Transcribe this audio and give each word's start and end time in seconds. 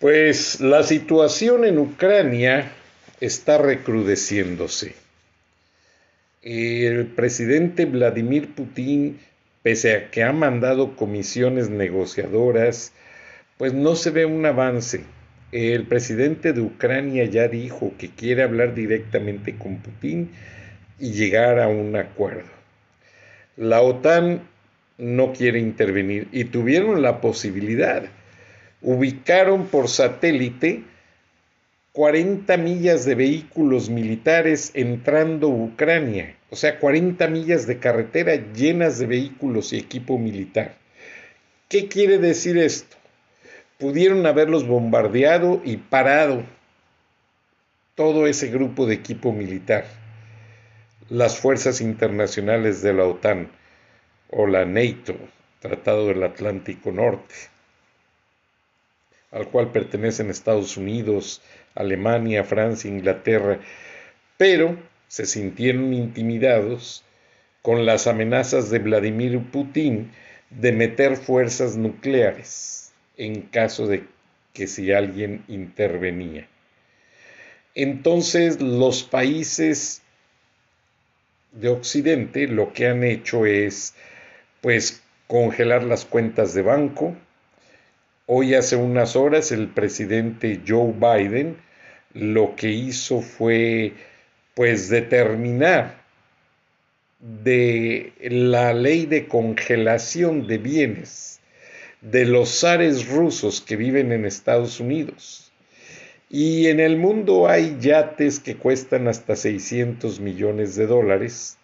Pues 0.00 0.60
la 0.60 0.82
situación 0.82 1.64
en 1.64 1.78
Ucrania 1.78 2.72
está 3.20 3.58
recrudeciéndose. 3.58 4.96
El 6.42 7.06
presidente 7.06 7.84
Vladimir 7.86 8.54
Putin, 8.54 9.20
pese 9.62 9.94
a 9.94 10.10
que 10.10 10.24
ha 10.24 10.32
mandado 10.32 10.96
comisiones 10.96 11.70
negociadoras, 11.70 12.92
pues 13.56 13.72
no 13.72 13.94
se 13.94 14.10
ve 14.10 14.26
un 14.26 14.44
avance. 14.44 15.04
El 15.52 15.86
presidente 15.86 16.52
de 16.52 16.60
Ucrania 16.60 17.24
ya 17.26 17.46
dijo 17.46 17.92
que 17.96 18.10
quiere 18.10 18.42
hablar 18.42 18.74
directamente 18.74 19.56
con 19.56 19.76
Putin 19.76 20.32
y 20.98 21.12
llegar 21.12 21.60
a 21.60 21.68
un 21.68 21.94
acuerdo. 21.94 22.50
La 23.56 23.80
OTAN 23.80 24.42
no 24.98 25.32
quiere 25.32 25.60
intervenir 25.60 26.26
y 26.32 26.44
tuvieron 26.44 27.00
la 27.00 27.20
posibilidad 27.20 28.04
ubicaron 28.84 29.66
por 29.66 29.88
satélite 29.88 30.84
40 31.92 32.56
millas 32.58 33.06
de 33.06 33.14
vehículos 33.14 33.88
militares 33.88 34.72
entrando 34.74 35.48
Ucrania, 35.48 36.36
o 36.50 36.56
sea, 36.56 36.78
40 36.78 37.26
millas 37.28 37.66
de 37.66 37.78
carretera 37.78 38.34
llenas 38.52 38.98
de 38.98 39.06
vehículos 39.06 39.72
y 39.72 39.78
equipo 39.78 40.18
militar. 40.18 40.76
¿Qué 41.68 41.88
quiere 41.88 42.18
decir 42.18 42.58
esto? 42.58 42.96
Pudieron 43.78 44.26
haberlos 44.26 44.66
bombardeado 44.66 45.62
y 45.64 45.78
parado 45.78 46.42
todo 47.94 48.26
ese 48.26 48.48
grupo 48.48 48.86
de 48.86 48.96
equipo 48.96 49.32
militar. 49.32 49.86
Las 51.08 51.38
fuerzas 51.38 51.80
internacionales 51.80 52.82
de 52.82 52.92
la 52.92 53.04
OTAN 53.04 53.48
o 54.30 54.46
la 54.46 54.66
NATO, 54.66 55.14
Tratado 55.60 56.08
del 56.08 56.22
Atlántico 56.22 56.92
Norte 56.92 57.53
al 59.34 59.48
cual 59.48 59.72
pertenecen 59.72 60.30
Estados 60.30 60.76
Unidos, 60.76 61.42
Alemania, 61.74 62.44
Francia, 62.44 62.88
Inglaterra, 62.88 63.58
pero 64.38 64.78
se 65.08 65.26
sintieron 65.26 65.92
intimidados 65.92 67.04
con 67.60 67.84
las 67.84 68.06
amenazas 68.06 68.70
de 68.70 68.78
Vladimir 68.78 69.40
Putin 69.50 70.12
de 70.50 70.72
meter 70.72 71.16
fuerzas 71.16 71.76
nucleares 71.76 72.92
en 73.16 73.42
caso 73.42 73.86
de 73.86 74.04
que 74.52 74.68
si 74.68 74.92
alguien 74.92 75.44
intervenía. 75.48 76.46
Entonces 77.74 78.60
los 78.60 79.02
países 79.02 80.02
de 81.50 81.68
Occidente 81.68 82.46
lo 82.46 82.72
que 82.72 82.86
han 82.86 83.02
hecho 83.02 83.46
es 83.46 83.94
pues 84.60 85.02
congelar 85.26 85.82
las 85.82 86.04
cuentas 86.04 86.54
de 86.54 86.62
banco, 86.62 87.16
Hoy 88.26 88.54
hace 88.54 88.76
unas 88.76 89.16
horas 89.16 89.52
el 89.52 89.68
presidente 89.68 90.62
Joe 90.66 90.94
Biden 90.94 91.58
lo 92.14 92.56
que 92.56 92.70
hizo 92.70 93.20
fue 93.20 93.92
pues 94.54 94.88
determinar 94.88 96.02
de 97.20 98.14
la 98.22 98.72
ley 98.72 99.04
de 99.04 99.28
congelación 99.28 100.46
de 100.46 100.56
bienes 100.56 101.40
de 102.00 102.24
los 102.24 102.60
zares 102.60 103.10
rusos 103.10 103.60
que 103.60 103.76
viven 103.76 104.10
en 104.10 104.24
Estados 104.24 104.80
Unidos. 104.80 105.52
Y 106.30 106.68
en 106.68 106.80
el 106.80 106.96
mundo 106.96 107.46
hay 107.46 107.76
yates 107.78 108.40
que 108.40 108.56
cuestan 108.56 109.06
hasta 109.06 109.36
600 109.36 110.20
millones 110.20 110.76
de 110.76 110.86
dólares, 110.86 111.58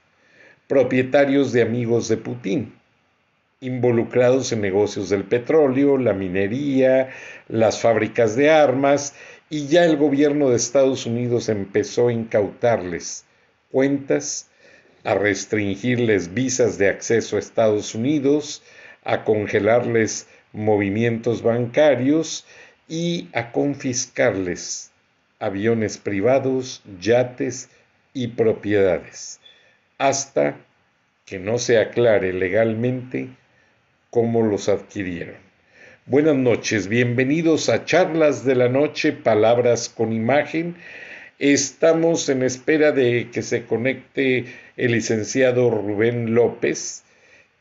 propietarios 0.69 1.53
de 1.53 1.62
amigos 1.62 2.09
de 2.09 2.19
Putin 2.19 2.79
involucrados 3.60 4.53
en 4.53 4.62
negocios 4.62 5.10
del 5.10 5.25
petróleo, 5.25 5.98
la 5.98 6.15
minería, 6.15 7.10
las 7.48 7.81
fábricas 7.81 8.34
de 8.34 8.50
armas, 8.50 9.15
y 9.50 9.66
ya 9.66 9.84
el 9.84 9.97
gobierno 9.97 10.48
de 10.48 10.56
Estados 10.56 11.06
Unidos 11.06 11.48
empezó 11.48 12.09
a 12.09 12.12
incautarles 12.12 13.26
cuentas, 13.70 14.49
a 15.04 15.15
restringirles 15.15 16.32
visas 16.34 16.78
de 16.78 16.88
acceso 16.88 17.37
a 17.37 17.41
Estados 17.41 17.94
Unidos, 17.94 18.62
a 19.04 19.25
congelarles 19.25 20.28
movimientos 20.53 21.43
bancarios 21.43 22.47
y 22.88 23.28
a 23.32 23.53
confiscarles 23.53 24.91
aviones 25.38 25.99
privados, 25.99 26.82
yates 27.00 27.70
y 28.12 28.28
propiedades, 28.28 29.41
hasta 29.99 30.56
que 31.25 31.38
no 31.38 31.59
se 31.59 31.78
aclare 31.78 32.32
legalmente 32.32 33.31
cómo 34.10 34.43
los 34.43 34.69
adquirieron. 34.69 35.37
Buenas 36.06 36.34
noches, 36.34 36.88
bienvenidos 36.88 37.69
a 37.69 37.84
Charlas 37.84 38.44
de 38.44 38.56
la 38.56 38.69
Noche, 38.69 39.12
Palabras 39.12 39.88
con 39.88 40.12
Imagen. 40.12 40.75
Estamos 41.38 42.28
en 42.28 42.43
espera 42.43 42.91
de 42.91 43.28
que 43.32 43.43
se 43.43 43.65
conecte 43.65 44.47
el 44.76 44.93
licenciado 44.93 45.70
Rubén 45.70 46.34
López, 46.34 47.04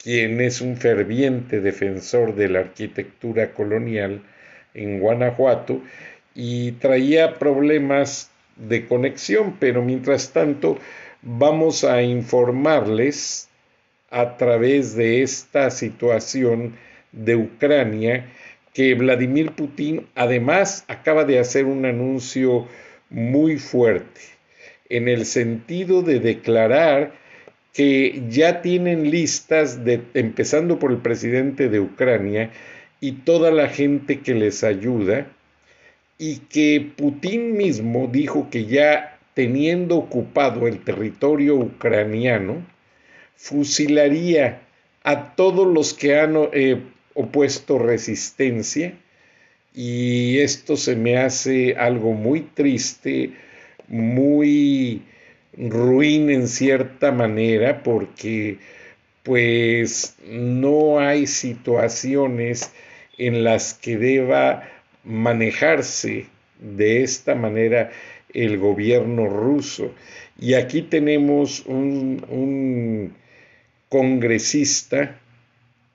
quien 0.04 0.42
es 0.42 0.62
un 0.62 0.78
ferviente 0.78 1.62
defensor 1.62 2.34
de 2.34 2.50
la 2.50 2.60
arquitectura 2.62 3.54
colonial 3.54 4.24
en 4.74 5.00
Guanajuato 5.00 5.82
y 6.34 6.72
traía 6.74 7.38
problemas 7.38 8.32
de 8.56 8.88
conexión, 8.88 9.58
pero 9.60 9.84
mientras 9.84 10.32
tanto 10.32 10.80
vamos 11.22 11.84
a 11.84 12.02
informarles 12.02 13.49
a 14.12 14.38
través 14.38 14.96
de 14.96 15.22
esta 15.22 15.70
situación 15.70 16.76
de 17.12 17.36
Ucrania 17.36 18.26
que 18.74 18.94
Vladimir 18.94 19.52
Putin 19.52 20.08
además 20.16 20.86
acaba 20.88 21.26
de 21.26 21.40
hacer 21.40 21.66
un 21.66 21.86
anuncio 21.86 22.68
muy 23.10 23.58
fuerte 23.58 24.22
en 24.90 25.08
el 25.08 25.26
sentido 25.26 26.02
de 26.02 26.20
declarar 26.20 27.14
que 27.74 28.24
ya 28.30 28.62
tienen 28.62 29.12
listas 29.12 29.86
de 29.86 30.02
empezando 30.14 30.80
por 30.80 30.92
el 30.92 30.98
presidente 30.98 31.70
de 31.70 31.80
Ucrania 31.80 32.52
y 33.00 33.14
toda 33.14 33.52
la 33.52 33.70
gente 33.70 34.20
que 34.20 34.34
les 34.34 34.64
ayuda 34.64 35.28
y 36.18 36.38
que 36.50 36.92
Putin 36.98 37.56
mismo 37.56 38.10
dijo 38.12 38.50
que 38.50 38.66
ya 38.66 39.18
teniendo 39.34 39.98
ocupado 39.98 40.68
el 40.68 40.80
territorio 40.84 41.56
ucraniano 41.56 42.66
fusilaría 43.40 44.62
a 45.02 45.34
todos 45.36 45.66
los 45.66 45.94
que 45.94 46.20
han 46.20 46.36
eh, 46.52 46.82
opuesto 47.14 47.80
resistencia 47.80 48.94
y 49.74 50.40
esto 50.40 50.76
se 50.76 50.96
me 50.96 51.18
hace 51.18 51.76
algo 51.76 52.12
muy 52.12 52.42
triste, 52.42 53.32
muy 53.88 55.02
ruin 55.58 56.30
en 56.30 56.48
cierta 56.50 57.14
manera 57.14 57.82
porque 57.82 58.58
pues 59.24 60.18
no 60.28 61.00
hay 61.00 61.26
situaciones 61.26 62.72
en 63.18 63.46
las 63.46 63.74
que 63.74 63.98
deba 63.98 64.70
manejarse 65.06 66.26
de 66.60 67.04
esta 67.04 67.36
manera 67.36 67.90
el 68.34 68.58
gobierno 68.58 69.28
ruso. 69.28 69.94
Y 70.38 70.54
aquí 70.54 70.82
tenemos 70.82 71.66
un 71.66 73.14
congresista 73.90 75.20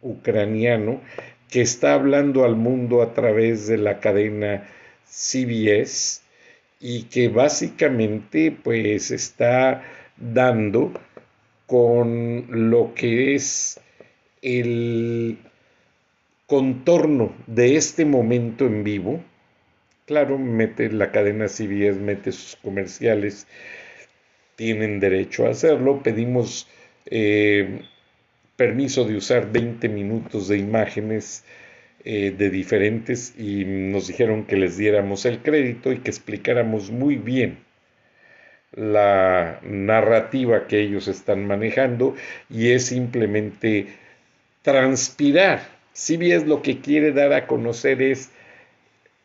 ucraniano 0.02 1.00
que 1.48 1.62
está 1.62 1.94
hablando 1.94 2.44
al 2.44 2.56
mundo 2.56 3.00
a 3.02 3.14
través 3.14 3.66
de 3.68 3.78
la 3.78 4.00
cadena 4.00 4.68
CBS 5.06 6.22
y 6.80 7.04
que 7.04 7.28
básicamente 7.28 8.50
pues 8.50 9.10
está 9.10 9.82
dando 10.16 10.92
con 11.66 12.46
lo 12.70 12.92
que 12.94 13.34
es 13.34 13.80
el 14.42 15.38
contorno 16.46 17.34
de 17.46 17.76
este 17.76 18.04
momento 18.04 18.66
en 18.66 18.84
vivo. 18.84 19.24
Claro, 20.06 20.38
mete 20.38 20.90
la 20.90 21.10
cadena 21.10 21.48
CBS, 21.48 21.98
mete 21.98 22.32
sus 22.32 22.56
comerciales, 22.56 23.46
tienen 24.56 25.00
derecho 25.00 25.46
a 25.46 25.50
hacerlo. 25.50 26.02
Pedimos 26.02 26.68
eh, 27.06 27.82
permiso 28.56 29.04
de 29.04 29.16
usar 29.16 29.50
20 29.50 29.88
minutos 29.88 30.48
de 30.48 30.58
imágenes 30.58 31.44
eh, 32.04 32.34
de 32.36 32.50
diferentes 32.50 33.34
y 33.38 33.64
nos 33.64 34.08
dijeron 34.08 34.44
que 34.44 34.56
les 34.56 34.76
diéramos 34.76 35.24
el 35.24 35.40
crédito 35.40 35.92
y 35.92 35.98
que 35.98 36.10
explicáramos 36.10 36.90
muy 36.90 37.16
bien 37.16 37.58
la 38.72 39.60
narrativa 39.62 40.66
que 40.66 40.80
ellos 40.80 41.08
están 41.08 41.46
manejando 41.46 42.14
y 42.50 42.72
es 42.72 42.86
simplemente 42.86 43.86
transpirar. 44.62 45.62
Si 45.92 46.16
bien 46.16 46.48
lo 46.48 46.60
que 46.62 46.80
quiere 46.80 47.12
dar 47.12 47.32
a 47.32 47.46
conocer 47.46 48.02
es 48.02 48.30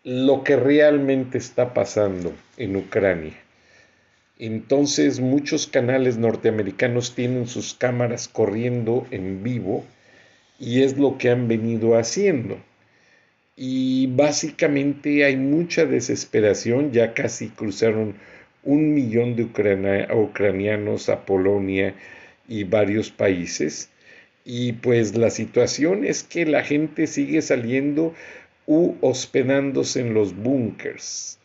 lo 0.04 0.44
que 0.44 0.56
realmente 0.56 1.38
está 1.38 1.74
pasando 1.74 2.34
en 2.58 2.76
Ucrania. 2.76 3.34
Entonces 4.40 5.20
muchos 5.20 5.68
canales 5.68 6.18
norteamericanos 6.18 7.14
tienen 7.14 7.48
sus 7.48 7.74
cámaras 7.74 8.28
corriendo 8.28 9.06
en 9.12 9.44
vivo 9.44 9.86
y 10.60 10.82
es 10.82 10.98
lo 10.98 11.18
que 11.18 11.30
han 11.30 11.48
venido 11.48 11.98
haciendo 11.98 12.58
y 13.62 14.08
básicamente 14.08 15.26
hay 15.26 15.36
mucha 15.36 15.86
desesperación, 15.86 16.94
ya 16.94 17.14
casi 17.14 17.50
cruzaron 17.50 18.16
un 18.64 18.94
millón 18.94 19.36
de 19.36 19.44
ucranianos 19.44 21.10
a 21.10 21.26
Polonia 21.26 21.94
y 22.48 22.64
varios 22.64 23.12
países 23.12 23.90
y 24.46 24.72
pues 24.74 25.18
la 25.18 25.30
situación 25.30 26.06
es 26.06 26.24
que 26.24 26.46
la 26.46 26.64
gente 26.64 27.06
sigue 27.06 27.42
saliendo 27.42 28.14
u 28.66 28.96
hospedándose 29.02 30.00
en 30.00 30.14
los 30.14 30.34
búnkers. 30.34 31.39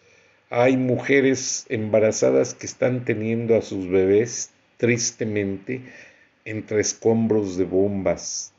Hay 0.56 0.76
mujeres 0.76 1.66
embarazadas 1.68 2.54
que 2.54 2.66
están 2.66 3.04
teniendo 3.04 3.56
a 3.56 3.60
sus 3.60 3.88
bebés 3.88 4.52
tristemente 4.76 5.80
entre 6.44 6.80
escombros 6.80 7.56
de 7.56 7.64
bombas 7.64 8.52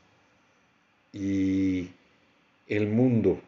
y 1.14 1.88
el 2.68 2.88
mundo 2.88 3.40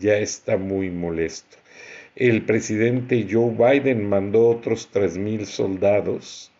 ya 0.00 0.18
está 0.18 0.56
muy 0.56 0.90
molesto. 0.90 1.58
El 2.16 2.42
presidente 2.42 3.28
Joe 3.30 3.54
Biden 3.54 4.04
mandó 4.04 4.48
otros 4.48 4.90
3.000 4.92 5.44
soldados 5.44 6.50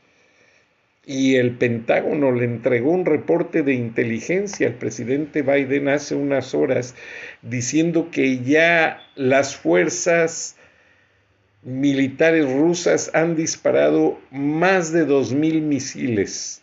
y 1.05 1.35
el 1.35 1.57
Pentágono 1.57 2.31
le 2.31 2.45
entregó 2.45 2.93
un 2.93 3.05
reporte 3.05 3.65
de 3.65 3.75
inteligencia 3.75 4.69
al 4.69 4.75
presidente 4.75 5.43
Biden 5.43 5.89
hace 5.89 6.15
unas 6.15 6.55
horas 6.55 6.95
diciendo 7.43 8.11
que 8.13 8.45
ya 8.45 9.03
las 9.17 9.57
fuerzas 9.57 10.55
militares 11.63 12.51
rusas 12.51 13.11
han 13.15 13.37
disparado 13.37 14.19
más 14.31 14.93
de 14.93 15.07
2.000 15.07 15.61
misiles 15.61 16.63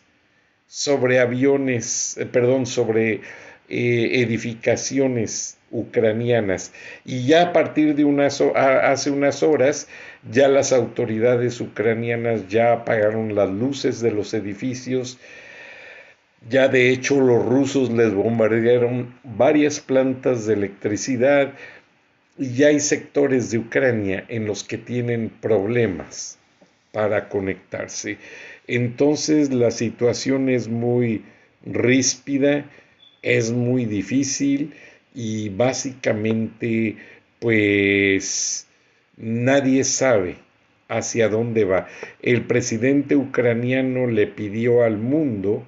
sobre 0.66 1.20
aviones, 1.20 2.16
eh, 2.18 2.26
perdón, 2.26 2.66
sobre 2.66 3.20
eh, 3.68 4.10
edificaciones 4.22 5.58
ucranianas. 5.70 6.72
Y 7.04 7.26
ya 7.26 7.42
a 7.48 7.52
partir 7.52 7.94
de 7.94 8.04
unas, 8.04 8.40
hace 8.40 9.10
unas 9.10 9.42
horas, 9.42 9.88
ya 10.30 10.48
las 10.48 10.72
autoridades 10.72 11.60
ucranianas 11.60 12.48
ya 12.48 12.72
apagaron 12.72 13.34
las 13.34 13.50
luces 13.50 14.00
de 14.00 14.10
los 14.10 14.34
edificios. 14.34 15.18
Ya 16.48 16.68
de 16.68 16.90
hecho 16.90 17.20
los 17.20 17.44
rusos 17.44 17.90
les 17.90 18.14
bombardearon 18.14 19.14
varias 19.24 19.80
plantas 19.80 20.46
de 20.46 20.54
electricidad 20.54 21.52
y 22.38 22.62
hay 22.62 22.80
sectores 22.80 23.50
de 23.50 23.58
Ucrania 23.58 24.24
en 24.28 24.46
los 24.46 24.64
que 24.64 24.78
tienen 24.78 25.30
problemas 25.40 26.38
para 26.92 27.28
conectarse. 27.28 28.18
Entonces 28.66 29.52
la 29.52 29.70
situación 29.70 30.48
es 30.48 30.68
muy 30.68 31.24
ríspida 31.64 32.64
es 33.22 33.50
muy 33.50 33.84
difícil 33.84 34.74
y 35.14 35.48
básicamente 35.48 36.96
pues 37.40 38.66
nadie 39.16 39.84
sabe 39.84 40.36
hacia 40.88 41.28
dónde 41.28 41.64
va. 41.64 41.88
El 42.22 42.46
presidente 42.46 43.16
ucraniano 43.16 44.06
le 44.06 44.26
pidió 44.26 44.82
al 44.84 44.98
mundo 44.98 45.66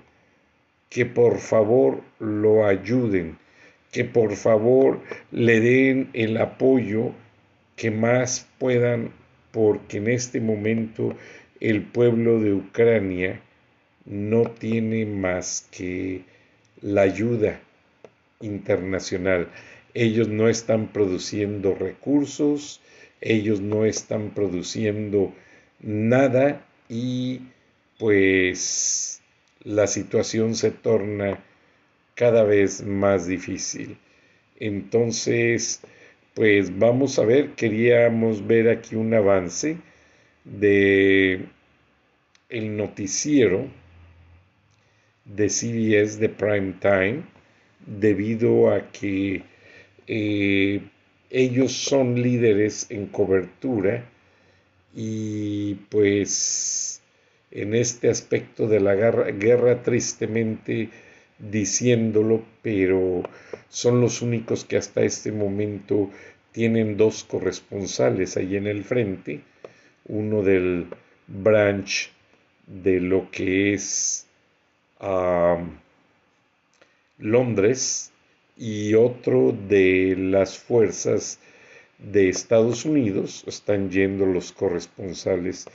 que 0.88 1.06
por 1.06 1.38
favor 1.38 2.02
lo 2.18 2.66
ayuden, 2.66 3.38
que 3.90 4.04
por 4.04 4.36
favor 4.36 5.00
le 5.30 5.60
den 5.60 6.10
el 6.12 6.36
apoyo 6.36 7.12
que 7.76 7.90
más 7.90 8.46
puedan, 8.58 9.10
porque 9.52 9.98
en 9.98 10.08
este 10.08 10.40
momento 10.40 11.16
el 11.60 11.82
pueblo 11.82 12.40
de 12.40 12.54
Ucrania 12.54 13.40
no 14.04 14.42
tiene 14.44 15.06
más 15.06 15.68
que 15.70 16.24
la 16.80 17.02
ayuda 17.02 17.60
internacional. 18.40 19.48
Ellos 19.94 20.28
no 20.28 20.48
están 20.48 20.88
produciendo 20.88 21.74
recursos, 21.74 22.80
ellos 23.20 23.60
no 23.60 23.84
están 23.84 24.30
produciendo 24.30 25.34
nada 25.80 26.64
y 26.88 27.40
pues 27.98 29.20
la 29.62 29.86
situación 29.86 30.54
se 30.54 30.70
torna 30.70 31.42
cada 32.20 32.44
vez 32.44 32.82
más 32.82 33.26
difícil. 33.26 33.96
Entonces, 34.58 35.80
pues 36.34 36.78
vamos 36.78 37.18
a 37.18 37.24
ver, 37.24 37.52
queríamos 37.52 38.46
ver 38.46 38.68
aquí 38.68 38.94
un 38.94 39.14
avance 39.14 39.78
de 40.44 41.46
el 42.50 42.76
noticiero 42.76 43.66
de 45.24 45.48
CBS 45.48 46.18
de 46.18 46.28
prime 46.28 46.74
time 46.78 47.22
debido 47.86 48.70
a 48.70 48.92
que 48.92 49.42
eh, 50.06 50.82
ellos 51.30 51.72
son 51.72 52.20
líderes 52.20 52.86
en 52.90 53.06
cobertura 53.06 54.04
y 54.94 55.76
pues 55.88 57.00
en 57.50 57.74
este 57.74 58.10
aspecto 58.10 58.66
de 58.66 58.80
la 58.80 58.94
guerra, 58.94 59.30
guerra 59.30 59.82
tristemente 59.82 60.90
diciéndolo, 61.40 62.44
pero 62.62 63.22
son 63.68 64.00
los 64.00 64.22
únicos 64.22 64.64
que 64.64 64.76
hasta 64.76 65.02
este 65.02 65.32
momento 65.32 66.10
tienen 66.52 66.96
dos 66.96 67.24
corresponsales 67.24 68.36
ahí 68.36 68.56
en 68.56 68.66
el 68.66 68.84
frente, 68.84 69.40
uno 70.06 70.42
del 70.42 70.86
branch 71.26 72.10
de 72.66 73.00
lo 73.00 73.30
que 73.30 73.74
es 73.74 74.26
Londres 77.18 78.12
y 78.56 78.94
otro 78.94 79.56
de 79.68 80.16
las 80.18 80.58
fuerzas 80.58 81.38
de 81.98 82.28
Estados 82.28 82.84
Unidos. 82.84 83.44
Están 83.46 83.90
yendo 83.90 84.26
los 84.26 84.52
corresponsales 84.52 85.66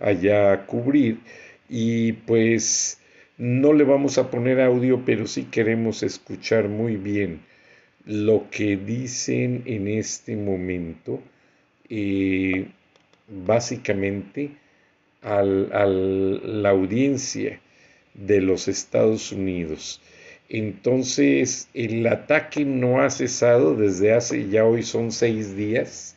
allá 0.00 0.52
a 0.52 0.66
cubrir 0.66 1.20
y 1.68 2.12
pues 2.12 3.00
no 3.38 3.72
le 3.72 3.84
vamos 3.84 4.18
a 4.18 4.30
poner 4.30 4.60
audio, 4.60 5.04
pero 5.04 5.26
sí 5.26 5.44
queremos 5.44 6.02
escuchar 6.02 6.68
muy 6.68 6.96
bien 6.96 7.40
lo 8.06 8.48
que 8.50 8.76
dicen 8.76 9.62
en 9.66 9.88
este 9.88 10.36
momento. 10.36 11.20
Eh, 11.88 12.68
básicamente 13.28 14.50
a 15.22 15.42
la 15.42 16.70
audiencia 16.70 17.60
de 18.14 18.40
los 18.40 18.68
Estados 18.68 19.32
Unidos. 19.32 20.00
Entonces, 20.50 21.68
el 21.72 22.06
ataque 22.06 22.64
no 22.64 23.00
ha 23.00 23.08
cesado 23.08 23.74
desde 23.74 24.12
hace 24.12 24.48
ya 24.50 24.64
hoy 24.64 24.82
son 24.82 25.10
seis 25.10 25.56
días 25.56 26.16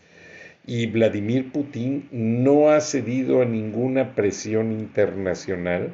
y 0.65 0.87
Vladimir 0.87 1.51
Putin 1.51 2.09
no 2.11 2.69
ha 2.69 2.81
cedido 2.81 3.41
a 3.41 3.45
ninguna 3.45 4.13
presión 4.13 4.73
internacional. 4.73 5.91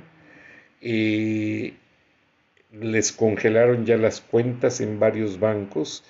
Les 2.71 3.11
congelaron 3.11 3.85
ya 3.85 3.97
las 3.97 4.21
cuentas 4.21 4.81
en 4.81 4.99
varios 4.99 5.39
bancos, 5.39 6.03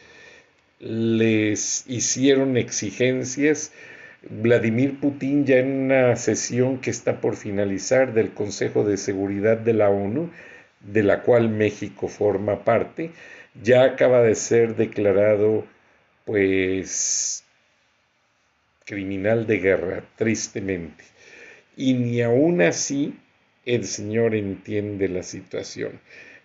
les 0.79 1.85
hicieron 1.87 2.57
exigencias 2.57 3.71
Vladimir 4.29 4.99
Putin 4.99 5.45
ya 5.45 5.57
en 5.57 5.85
una 5.85 6.15
sesión 6.15 6.79
que 6.79 6.89
está 6.89 7.19
por 7.19 7.35
finalizar 7.35 8.13
del 8.13 8.33
Consejo 8.33 8.85
de 8.85 8.95
Seguridad 8.97 9.57
de 9.57 9.73
la 9.73 9.89
ONU, 9.89 10.31
de 10.79 11.03
la 11.03 11.23
cual 11.23 11.49
México 11.49 12.07
forma 12.07 12.63
parte, 12.63 13.11
ya 13.61 13.83
acaba 13.83 14.21
de 14.21 14.35
ser 14.35 14.75
declarado 14.75 15.65
pues 16.25 17.43
criminal 18.85 19.45
de 19.45 19.59
guerra, 19.59 20.03
tristemente. 20.15 21.03
Y 21.75 21.93
ni 21.93 22.21
aún 22.21 22.61
así 22.61 23.15
el 23.65 23.85
Señor 23.85 24.35
entiende 24.35 25.07
la 25.07 25.23
situación, 25.23 25.99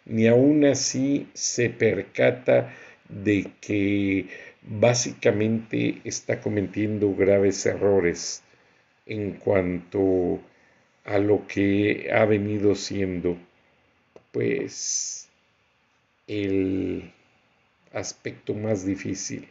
ni 0.06 0.26
aún 0.26 0.64
así 0.64 1.28
se 1.34 1.70
percata 1.70 2.74
de 3.08 3.50
que 3.60 4.26
básicamente 4.62 6.00
está 6.04 6.40
cometiendo 6.40 7.14
graves 7.14 7.64
errores 7.66 8.42
en 9.06 9.32
cuanto 9.32 10.40
a 11.04 11.18
lo 11.18 11.46
que 11.46 12.10
ha 12.12 12.24
venido 12.26 12.74
siendo 12.74 13.38
pues 14.32 15.28
el 16.26 17.10
aspecto 17.92 18.54
más 18.54 18.84
difícil 18.84 19.48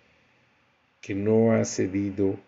que 1.01 1.15
no 1.15 1.53
ha 1.53 1.65
cedido 1.65 2.39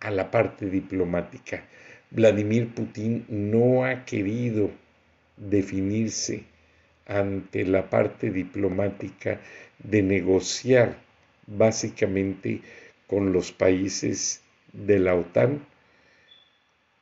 a 0.00 0.10
la 0.10 0.30
parte 0.30 0.70
diplomática. 0.70 1.64
Vladimir 2.10 2.68
Putin 2.74 3.24
no 3.28 3.84
ha 3.84 4.04
querido 4.04 4.70
definirse 5.36 6.44
ante 7.06 7.64
la 7.64 7.88
parte 7.88 8.30
diplomática 8.30 9.40
de 9.78 10.02
negociar 10.02 10.96
básicamente 11.46 12.62
con 13.06 13.32
los 13.32 13.52
países 13.52 14.42
de 14.72 14.98
la 14.98 15.14
OTAN. 15.14 15.64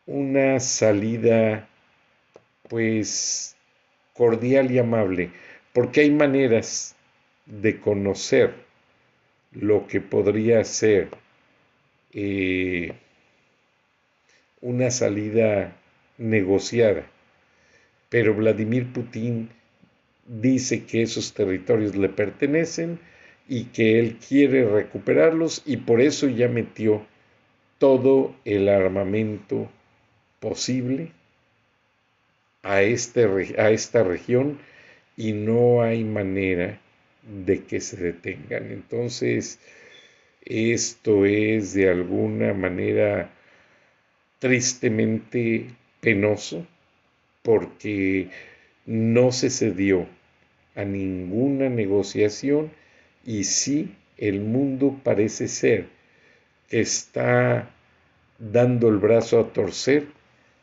Una 0.07 0.61
salida 0.61 1.69
pues 2.69 3.57
cordial 4.15 4.71
y 4.71 4.79
amable, 4.79 5.31
porque 5.73 6.03
hay 6.03 6.11
maneras 6.11 6.97
de 7.47 7.81
conocer 7.81 8.55
lo 9.53 9.87
que 9.87 10.00
podría 10.00 10.65
ser 10.65 11.09
eh, 12.12 12.93
una 14.61 14.91
salida 14.91 15.77
negociada. 16.19 17.05
Pero 18.09 18.35
Vladimir 18.35 18.93
Putin 18.93 19.50
dice 20.27 20.85
que 20.85 21.03
esos 21.03 21.35
territorios 21.35 21.97
le 21.97 22.09
pertenecen 22.09 22.99
y 23.49 23.65
que 23.65 23.99
él 23.99 24.17
quiere 24.17 24.65
recuperarlos 24.69 25.62
y 25.65 25.79
por 25.79 26.00
eso 26.00 26.29
ya 26.29 26.49
metió 26.49 27.07
todo 27.79 28.35
el 28.45 28.69
armamento 28.69 29.71
posible 30.41 31.12
a, 32.62 32.83
este, 32.83 33.25
a 33.59 33.71
esta 33.71 34.03
región 34.03 34.59
y 35.17 35.33
no 35.33 35.83
hay 35.83 36.05
manera 36.05 36.81
de 37.45 37.65
que 37.65 37.81
se 37.81 37.97
detengan. 37.97 38.71
Entonces, 38.71 39.59
esto 40.45 41.25
es 41.27 41.75
de 41.75 41.91
alguna 41.91 42.55
manera 42.55 43.31
tristemente 44.38 45.71
penoso 46.00 46.66
porque 47.42 48.30
no 48.87 49.33
se 49.33 49.50
cedió 49.50 50.07
a 50.75 50.85
ninguna 50.85 51.68
negociación 51.68 52.71
y 53.25 53.45
sí 53.45 53.95
el 54.16 54.40
mundo 54.40 55.00
parece 55.02 55.49
ser 55.49 55.87
que 56.68 56.80
está 56.80 57.71
dando 58.38 58.88
el 58.88 58.99
brazo 58.99 59.40
a 59.40 59.52
torcer 59.52 60.07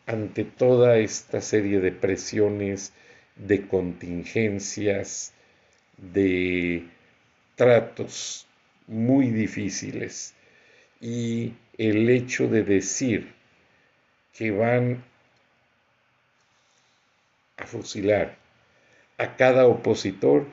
ante 0.06 0.44
toda 0.44 0.98
esta 1.00 1.42
serie 1.42 1.80
de 1.80 1.92
presiones, 1.92 2.94
de 3.36 3.68
contingencias, 3.68 5.34
de 5.98 6.86
tratos 7.56 8.48
muy 8.88 9.30
difíciles. 9.30 10.34
Y 11.02 11.54
el 11.78 12.10
hecho 12.10 12.48
de 12.48 12.64
decir 12.64 13.35
que 14.38 14.52
van 14.52 15.04
a 17.58 17.66
fusilar 17.66 18.36
a 19.18 19.36
cada 19.36 19.68
opositor 19.68 20.46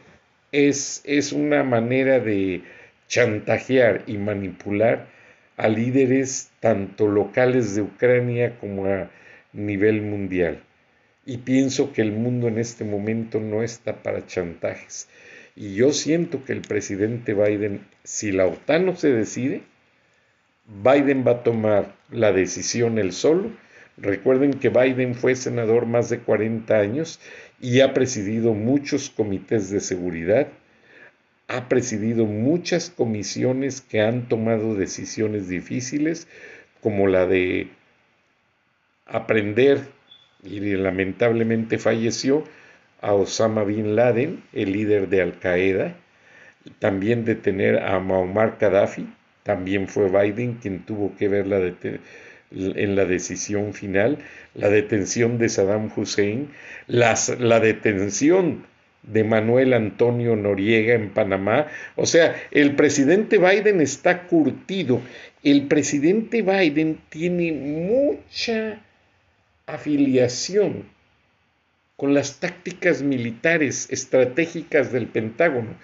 es, 0.52 1.02
es 1.04 1.32
una 1.32 1.64
manera 1.64 2.20
de 2.20 2.62
chantajear 3.08 4.04
y 4.06 4.18
manipular 4.18 5.08
a 5.56 5.68
líderes 5.68 6.50
tanto 6.60 7.08
locales 7.08 7.74
de 7.74 7.82
Ucrania 7.82 8.58
como 8.58 8.86
a 8.86 9.10
nivel 9.52 10.02
mundial. 10.02 10.62
Y 11.24 11.38
pienso 11.38 11.92
que 11.92 12.02
el 12.02 12.12
mundo 12.12 12.48
en 12.48 12.58
este 12.58 12.84
momento 12.84 13.38
no 13.38 13.62
está 13.62 14.02
para 14.02 14.26
chantajes. 14.26 15.08
Y 15.54 15.74
yo 15.74 15.92
siento 15.92 16.44
que 16.44 16.52
el 16.52 16.62
presidente 16.62 17.34
Biden, 17.34 17.86
si 18.02 18.32
la 18.32 18.46
OTAN 18.46 18.86
no 18.86 18.96
se 18.96 19.12
decide, 19.12 19.62
Biden 20.66 21.24
va 21.26 21.32
a 21.32 21.42
tomar 21.42 21.94
la 22.10 22.32
decisión 22.32 22.98
él 22.98 23.12
solo. 23.12 23.50
Recuerden 23.98 24.54
que 24.54 24.70
Biden 24.70 25.14
fue 25.14 25.36
senador 25.36 25.86
más 25.86 26.08
de 26.08 26.20
40 26.20 26.74
años 26.76 27.20
y 27.60 27.80
ha 27.80 27.92
presidido 27.92 28.54
muchos 28.54 29.10
comités 29.10 29.70
de 29.70 29.80
seguridad, 29.80 30.48
ha 31.48 31.68
presidido 31.68 32.24
muchas 32.24 32.90
comisiones 32.90 33.82
que 33.82 34.00
han 34.00 34.28
tomado 34.28 34.74
decisiones 34.74 35.48
difíciles, 35.48 36.26
como 36.80 37.06
la 37.06 37.26
de 37.26 37.68
aprender, 39.06 39.80
y 40.42 40.60
lamentablemente 40.60 41.78
falleció, 41.78 42.44
a 43.00 43.14
Osama 43.14 43.64
Bin 43.64 43.96
Laden, 43.96 44.42
el 44.52 44.72
líder 44.72 45.08
de 45.08 45.22
Al 45.22 45.38
Qaeda, 45.38 45.94
también 46.78 47.24
detener 47.24 47.82
a 47.82 47.98
Muammar 47.98 48.56
Gaddafi, 48.58 49.12
también 49.42 49.88
fue 49.88 50.08
Biden 50.08 50.54
quien 50.54 50.84
tuvo 50.86 51.14
que 51.16 51.28
ver 51.28 51.46
en 52.54 52.96
la 52.96 53.04
decisión 53.04 53.74
final, 53.74 54.18
la 54.54 54.68
detención 54.68 55.38
de 55.38 55.48
Saddam 55.48 55.90
Hussein, 55.94 56.50
la 56.86 57.60
detención 57.60 58.66
de 59.02 59.24
Manuel 59.24 59.72
Antonio 59.72 60.36
Noriega 60.36 60.94
en 60.94 61.10
Panamá. 61.10 61.66
O 61.96 62.06
sea, 62.06 62.36
el 62.50 62.76
presidente 62.76 63.38
Biden 63.38 63.80
está 63.80 64.26
curtido. 64.26 65.00
El 65.42 65.66
presidente 65.66 66.42
Biden 66.42 67.00
tiene 67.08 67.52
mucha 67.52 68.80
afiliación 69.66 70.84
con 71.96 72.14
las 72.14 72.40
tácticas 72.40 73.02
militares 73.02 73.88
estratégicas 73.90 74.92
del 74.92 75.06
Pentágono. 75.06 75.76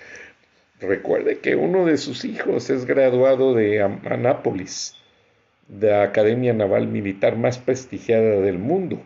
Recuerde 0.80 1.38
que 1.38 1.56
uno 1.56 1.86
de 1.86 1.96
sus 1.96 2.24
hijos 2.24 2.70
es 2.70 2.84
graduado 2.84 3.54
de 3.54 3.82
Anápolis, 3.82 4.94
de 5.68 5.90
la 5.90 6.02
Academia 6.02 6.52
Naval 6.52 6.88
Militar 6.88 7.36
más 7.36 7.58
prestigiada 7.58 8.40
del 8.40 8.58
mundo. 8.58 9.02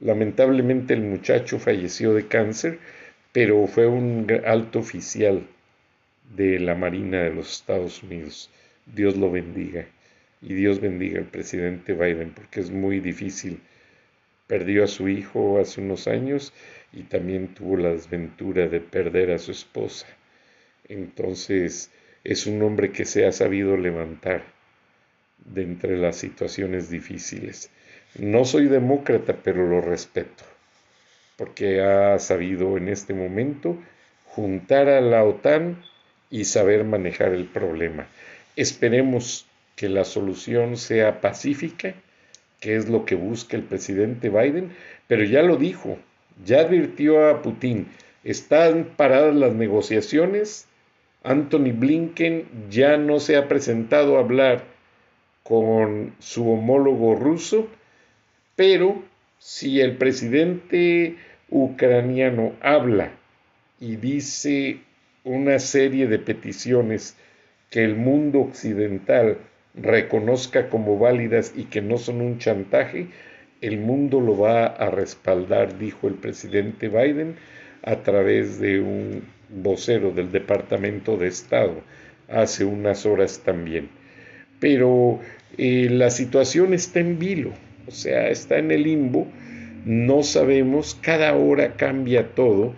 Lamentablemente 0.00 0.94
el 0.94 1.02
muchacho 1.02 1.58
falleció 1.58 2.14
de 2.14 2.26
cáncer, 2.26 2.78
pero 3.32 3.66
fue 3.66 3.86
un 3.86 4.26
alto 4.44 4.80
oficial 4.80 5.46
de 6.36 6.58
la 6.58 6.74
Marina 6.74 7.22
de 7.22 7.34
los 7.34 7.52
Estados 7.52 8.02
Unidos. 8.02 8.50
Dios 8.86 9.16
lo 9.16 9.30
bendiga 9.30 9.86
y 10.40 10.54
Dios 10.54 10.80
bendiga 10.80 11.18
al 11.18 11.26
presidente 11.26 11.92
Biden 11.92 12.32
porque 12.34 12.60
es 12.60 12.70
muy 12.70 13.00
difícil 13.00 13.60
Perdió 14.52 14.84
a 14.84 14.86
su 14.86 15.08
hijo 15.08 15.58
hace 15.58 15.80
unos 15.80 16.06
años 16.06 16.52
y 16.92 17.04
también 17.04 17.54
tuvo 17.54 17.78
la 17.78 17.88
desventura 17.88 18.68
de 18.68 18.80
perder 18.80 19.30
a 19.30 19.38
su 19.38 19.50
esposa. 19.50 20.06
Entonces 20.88 21.90
es 22.22 22.46
un 22.46 22.60
hombre 22.62 22.92
que 22.92 23.06
se 23.06 23.24
ha 23.24 23.32
sabido 23.32 23.78
levantar 23.78 24.44
de 25.44 25.62
entre 25.62 25.96
las 25.96 26.16
situaciones 26.16 26.90
difíciles. 26.90 27.70
No 28.18 28.44
soy 28.44 28.66
demócrata, 28.66 29.36
pero 29.42 29.66
lo 29.66 29.80
respeto, 29.80 30.44
porque 31.36 31.80
ha 31.80 32.18
sabido 32.18 32.76
en 32.76 32.88
este 32.88 33.14
momento 33.14 33.76
juntar 34.26 34.88
a 34.88 35.00
la 35.00 35.24
OTAN 35.24 35.82
y 36.30 36.44
saber 36.44 36.84
manejar 36.84 37.32
el 37.32 37.46
problema. 37.46 38.06
Esperemos 38.56 39.46
que 39.76 39.88
la 39.88 40.04
solución 40.04 40.76
sea 40.76 41.20
pacífica 41.20 41.94
que 42.62 42.76
es 42.76 42.88
lo 42.88 43.04
que 43.04 43.16
busca 43.16 43.56
el 43.56 43.64
presidente 43.64 44.30
Biden, 44.30 44.70
pero 45.08 45.24
ya 45.24 45.42
lo 45.42 45.56
dijo, 45.56 45.98
ya 46.46 46.60
advirtió 46.60 47.28
a 47.28 47.42
Putin, 47.42 47.88
están 48.22 48.84
paradas 48.96 49.34
las 49.34 49.52
negociaciones, 49.52 50.68
Anthony 51.24 51.72
Blinken 51.74 52.46
ya 52.70 52.96
no 52.96 53.18
se 53.18 53.36
ha 53.36 53.48
presentado 53.48 54.16
a 54.16 54.20
hablar 54.20 54.64
con 55.42 56.14
su 56.18 56.50
homólogo 56.50 57.14
ruso, 57.14 57.68
pero 58.56 59.02
si 59.38 59.80
el 59.80 59.96
presidente 59.96 61.16
ucraniano 61.50 62.52
habla 62.60 63.10
y 63.80 63.96
dice 63.96 64.80
una 65.24 65.58
serie 65.58 66.06
de 66.06 66.18
peticiones 66.18 67.16
que 67.70 67.84
el 67.84 67.96
mundo 67.96 68.40
occidental 68.40 69.38
reconozca 69.74 70.68
como 70.68 70.98
válidas 70.98 71.52
y 71.56 71.64
que 71.64 71.80
no 71.80 71.98
son 71.98 72.20
un 72.20 72.38
chantaje, 72.38 73.08
el 73.60 73.78
mundo 73.78 74.20
lo 74.20 74.36
va 74.36 74.66
a 74.66 74.90
respaldar, 74.90 75.78
dijo 75.78 76.08
el 76.08 76.14
presidente 76.14 76.88
Biden 76.88 77.36
a 77.82 77.96
través 77.96 78.58
de 78.60 78.80
un 78.80 79.24
vocero 79.48 80.10
del 80.12 80.30
Departamento 80.30 81.16
de 81.16 81.28
Estado 81.28 81.82
hace 82.28 82.64
unas 82.64 83.06
horas 83.06 83.40
también. 83.44 83.88
Pero 84.62 85.18
eh, 85.58 85.88
la 85.90 86.08
situación 86.08 86.72
está 86.72 87.00
en 87.00 87.18
vilo, 87.18 87.50
o 87.88 87.90
sea, 87.90 88.28
está 88.28 88.58
en 88.58 88.70
el 88.70 88.84
limbo, 88.84 89.26
no 89.84 90.22
sabemos, 90.22 90.96
cada 91.02 91.34
hora 91.34 91.74
cambia 91.74 92.28
todo, 92.36 92.72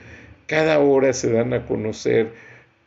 cada 0.47 0.79
hora 0.79 1.13
se 1.13 1.31
dan 1.31 1.53
a 1.53 1.67
conocer 1.67 2.33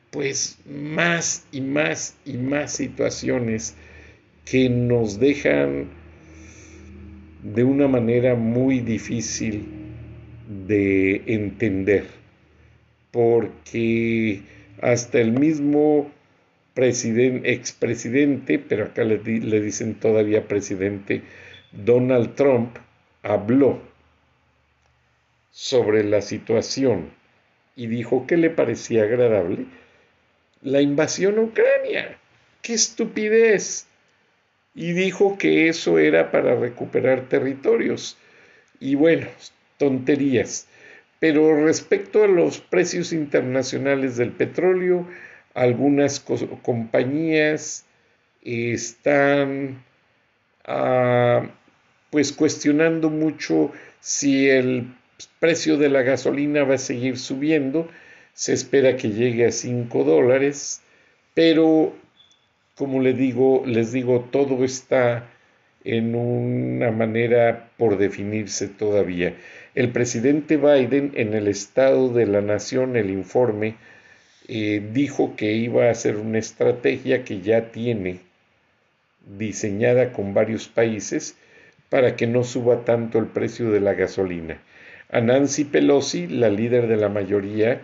pues 0.10 0.58
más 0.66 1.46
y 1.52 1.62
más 1.62 2.16
y 2.26 2.38
más 2.38 2.72
situaciones 2.72 3.76
que 4.46 4.68
nos 4.68 5.20
dejan 5.20 5.90
de 7.44 7.64
una 7.64 7.88
manera 7.88 8.34
muy 8.34 8.80
difícil 8.80 9.64
de 10.66 11.22
entender, 11.28 12.06
porque 13.12 14.42
hasta 14.82 15.20
el 15.20 15.34
mismo 15.34 16.17
expresidente, 16.86 18.60
pero 18.60 18.86
acá 18.86 19.04
le, 19.04 19.18
le 19.18 19.62
dicen 19.62 19.96
todavía 19.96 20.48
presidente, 20.48 21.24
Donald 21.72 22.36
Trump 22.36 22.78
habló 23.24 23.82
sobre 25.52 26.04
la 26.04 26.22
situación 26.22 27.10
y 27.76 27.88
dijo 27.88 28.28
que 28.28 28.38
le 28.38 28.50
parecía 28.50 29.04
agradable 29.04 29.66
la 30.62 30.82
invasión 30.82 31.38
a 31.38 31.42
Ucrania. 31.42 32.18
¡Qué 32.62 32.74
estupidez! 32.74 33.88
Y 34.76 34.94
dijo 34.94 35.38
que 35.38 35.70
eso 35.70 35.98
era 35.98 36.32
para 36.32 36.56
recuperar 36.56 37.30
territorios. 37.30 38.18
Y 38.80 38.96
bueno, 38.96 39.28
tonterías. 39.78 40.68
Pero 41.20 41.66
respecto 41.66 42.24
a 42.24 42.28
los 42.28 42.60
precios 42.60 43.12
internacionales 43.12 44.18
del 44.18 44.32
petróleo, 44.32 45.08
algunas 45.58 46.24
compañías 46.62 47.84
están 48.44 49.84
ah, 50.66 51.50
pues 52.12 52.32
cuestionando 52.32 53.10
mucho 53.10 53.72
si 54.00 54.50
el 54.50 54.94
precio 55.40 55.78
de 55.78 55.90
la 55.90 56.04
gasolina 56.04 56.64
va 56.64 56.76
a 56.76 56.78
seguir 56.78 57.18
subiendo. 57.18 57.90
Se 58.34 58.54
espera 58.54 58.98
que 58.98 59.10
llegue 59.10 59.48
a 59.48 59.52
5 59.52 60.04
dólares, 60.04 60.84
pero 61.34 61.96
como 62.76 63.02
les 63.02 63.18
digo, 63.18 63.64
les 63.66 63.92
digo, 63.92 64.30
todo 64.32 64.64
está 64.64 65.28
en 65.84 66.14
una 66.14 66.92
manera 66.92 67.72
por 67.78 67.98
definirse 67.98 68.68
todavía. 68.68 69.34
El 69.74 69.92
presidente 69.92 70.58
Biden 70.58 71.14
en 71.16 71.34
el 71.34 71.48
Estado 71.48 72.14
de 72.14 72.28
la 72.28 72.42
Nación, 72.42 72.96
el 72.96 73.10
informe, 73.10 73.76
eh, 74.48 74.82
dijo 74.94 75.36
que 75.36 75.54
iba 75.54 75.86
a 75.86 75.92
hacer 75.92 76.16
una 76.18 76.40
estrategia 76.40 77.26
que 77.26 77.42
ya 77.42 77.72
tiene 77.72 78.22
diseñada 79.38 80.14
con 80.14 80.34
varios 80.34 80.70
países 80.70 81.36
para 81.90 82.16
que 82.16 82.28
no 82.28 82.44
suba 82.44 82.86
tanto 82.86 83.20
el 83.20 83.28
precio 83.28 83.72
de 83.72 83.82
la 83.82 83.94
gasolina. 83.94 84.62
A 85.10 85.22
Nancy 85.22 85.66
Pelosi, 85.66 86.28
la 86.28 86.50
líder 86.50 86.88
de 86.88 86.98
la 86.98 87.10
mayoría 87.10 87.82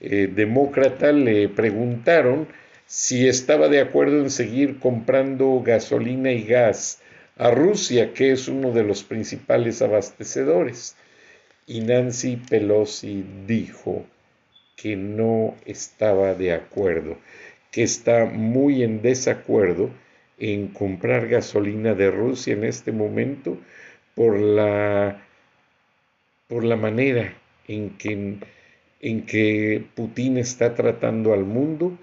eh, 0.00 0.28
demócrata, 0.32 1.12
le 1.12 1.48
preguntaron 1.48 2.48
si 2.86 3.28
estaba 3.28 3.68
de 3.68 3.80
acuerdo 3.80 4.20
en 4.20 4.30
seguir 4.30 4.78
comprando 4.78 5.62
gasolina 5.64 6.32
y 6.32 6.44
gas 6.44 7.00
a 7.36 7.50
Rusia, 7.50 8.14
que 8.14 8.32
es 8.32 8.48
uno 8.48 8.72
de 8.72 8.84
los 8.84 9.02
principales 9.04 9.82
abastecedores. 9.82 10.96
Y 11.66 11.80
Nancy 11.80 12.36
Pelosi 12.36 13.24
dijo 13.46 14.06
que 14.76 14.94
no 14.94 15.56
estaba 15.64 16.34
de 16.34 16.52
acuerdo, 16.52 17.16
que 17.72 17.82
está 17.82 18.26
muy 18.26 18.82
en 18.82 19.02
desacuerdo 19.02 19.90
en 20.38 20.68
comprar 20.68 21.28
gasolina 21.28 21.94
de 21.94 22.10
Rusia 22.10 22.52
en 22.52 22.64
este 22.64 22.92
momento 22.92 23.58
por 24.14 24.38
la, 24.38 25.22
por 26.46 26.64
la 26.64 26.76
manera 26.76 27.34
en 27.66 27.90
que, 27.96 28.38
en 29.00 29.26
que 29.26 29.84
Putin 29.94 30.38
está 30.38 30.74
tratando 30.74 31.32
al 31.32 31.44
mundo. 31.44 31.98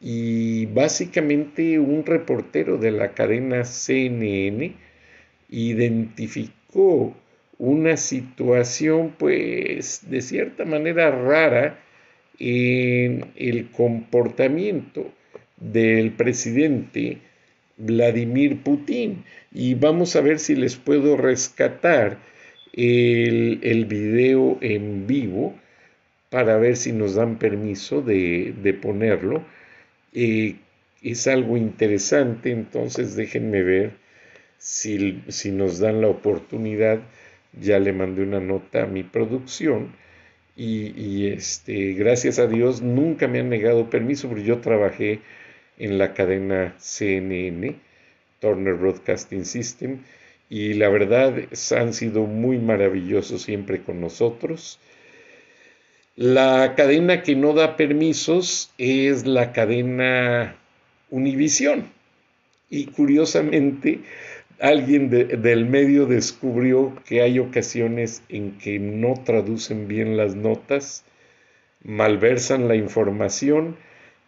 Y 0.00 0.66
básicamente 0.66 1.78
un 1.78 2.04
reportero 2.04 2.76
de 2.76 2.90
la 2.90 3.12
cadena 3.14 3.64
CNN 3.64 4.74
identificó 5.48 7.14
una 7.58 7.96
situación 7.96 9.14
pues 9.16 10.10
de 10.10 10.20
cierta 10.20 10.64
manera 10.64 11.10
rara 11.10 11.78
en 12.38 13.26
el 13.36 13.70
comportamiento 13.70 15.12
del 15.56 16.12
presidente 16.12 17.18
Vladimir 17.76 18.62
Putin. 18.62 19.24
Y 19.52 19.74
vamos 19.74 20.16
a 20.16 20.20
ver 20.20 20.38
si 20.38 20.54
les 20.54 20.76
puedo 20.76 21.16
rescatar 21.16 22.18
el, 22.72 23.60
el 23.62 23.84
video 23.84 24.58
en 24.60 25.06
vivo 25.06 25.54
para 26.32 26.56
ver 26.56 26.78
si 26.78 26.92
nos 26.92 27.14
dan 27.14 27.38
permiso 27.38 28.00
de, 28.00 28.78
ponerlo. 28.80 29.44
Eh, 30.14 30.56
es 31.02 31.26
algo 31.26 31.58
interesante, 31.58 32.50
entonces 32.50 33.16
déjenme 33.16 33.62
ver 33.62 33.92
si, 34.56 35.22
si 35.28 35.50
nos 35.50 35.78
dan 35.78 36.00
la 36.00 36.08
oportunidad. 36.08 37.00
Ya 37.60 37.78
le 37.78 37.92
mandé 37.92 38.22
una 38.22 38.40
nota 38.40 38.84
a 38.84 38.86
mi 38.86 39.02
producción 39.02 39.92
y, 40.56 41.28
este, 41.28 41.94
gracias 41.94 42.38
a 42.38 42.46
Dios 42.46 42.82
nunca 42.82 43.26
me 43.28 43.40
han 43.40 43.48
negado 43.48 43.88
permiso 43.88 44.28
porque 44.28 44.44
yo 44.44 44.58
trabajé 44.60 45.20
en 45.78 45.98
la 45.98 46.12
cadena 46.14 46.74
CNN, 46.78 47.76
Turner 48.40 48.74
Broadcasting 48.74 49.44
System, 49.44 50.00
y 50.50 50.74
la 50.74 50.90
verdad 50.90 51.34
han 51.76 51.94
sido 51.94 52.26
muy 52.26 52.58
maravillosos 52.58 53.42
siempre 53.42 53.82
con 53.82 54.00
nosotros. 54.00 54.78
La 56.14 56.74
cadena 56.76 57.22
que 57.22 57.34
no 57.34 57.54
da 57.54 57.76
permisos 57.76 58.70
es 58.76 59.26
la 59.26 59.52
cadena 59.52 60.56
Univision. 61.08 61.90
Y 62.68 62.86
curiosamente, 62.86 64.00
alguien 64.62 65.10
del 65.10 65.66
medio 65.66 66.06
descubrió 66.06 66.94
que 67.04 67.20
hay 67.20 67.40
ocasiones 67.40 68.22
en 68.28 68.58
que 68.58 68.78
no 68.78 69.14
traducen 69.24 69.88
bien 69.88 70.16
las 70.16 70.36
notas, 70.36 71.04
malversan 71.82 72.68
la 72.68 72.76
información 72.76 73.76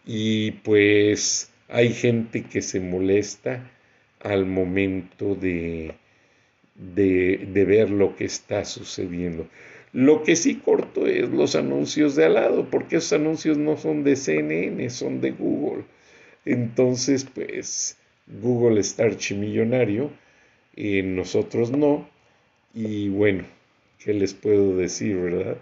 y 0.05 0.51
pues 0.51 1.53
hay 1.69 1.93
gente 1.93 2.43
que 2.43 2.61
se 2.61 2.81
molesta 2.81 3.71
al 4.19 4.45
momento 4.45 5.35
de, 5.35 5.95
de, 6.75 7.47
de 7.53 7.65
ver 7.65 7.89
lo 7.89 8.17
que 8.17 8.25
está 8.25 8.65
sucediendo. 8.65 9.47
Lo 9.93 10.23
que 10.23 10.35
sí 10.35 10.55
corto 10.55 11.07
es 11.07 11.29
los 11.29 11.55
anuncios 11.55 12.17
de 12.17 12.25
al 12.25 12.33
lado, 12.33 12.69
porque 12.69 12.97
esos 12.97 13.13
anuncios 13.13 13.57
no 13.57 13.77
son 13.77 14.03
de 14.03 14.17
CNN, 14.17 14.89
son 14.89 15.21
de 15.21 15.31
Google. 15.31 15.85
Entonces, 16.43 17.23
pues, 17.23 17.97
Google 18.27 18.81
está 18.81 19.05
archimillonario 19.05 20.11
nosotros 20.75 21.71
no. 21.71 22.07
Y 22.73 23.09
bueno, 23.09 23.45
¿qué 23.99 24.13
les 24.13 24.33
puedo 24.33 24.75
decir, 24.75 25.15
verdad? 25.17 25.57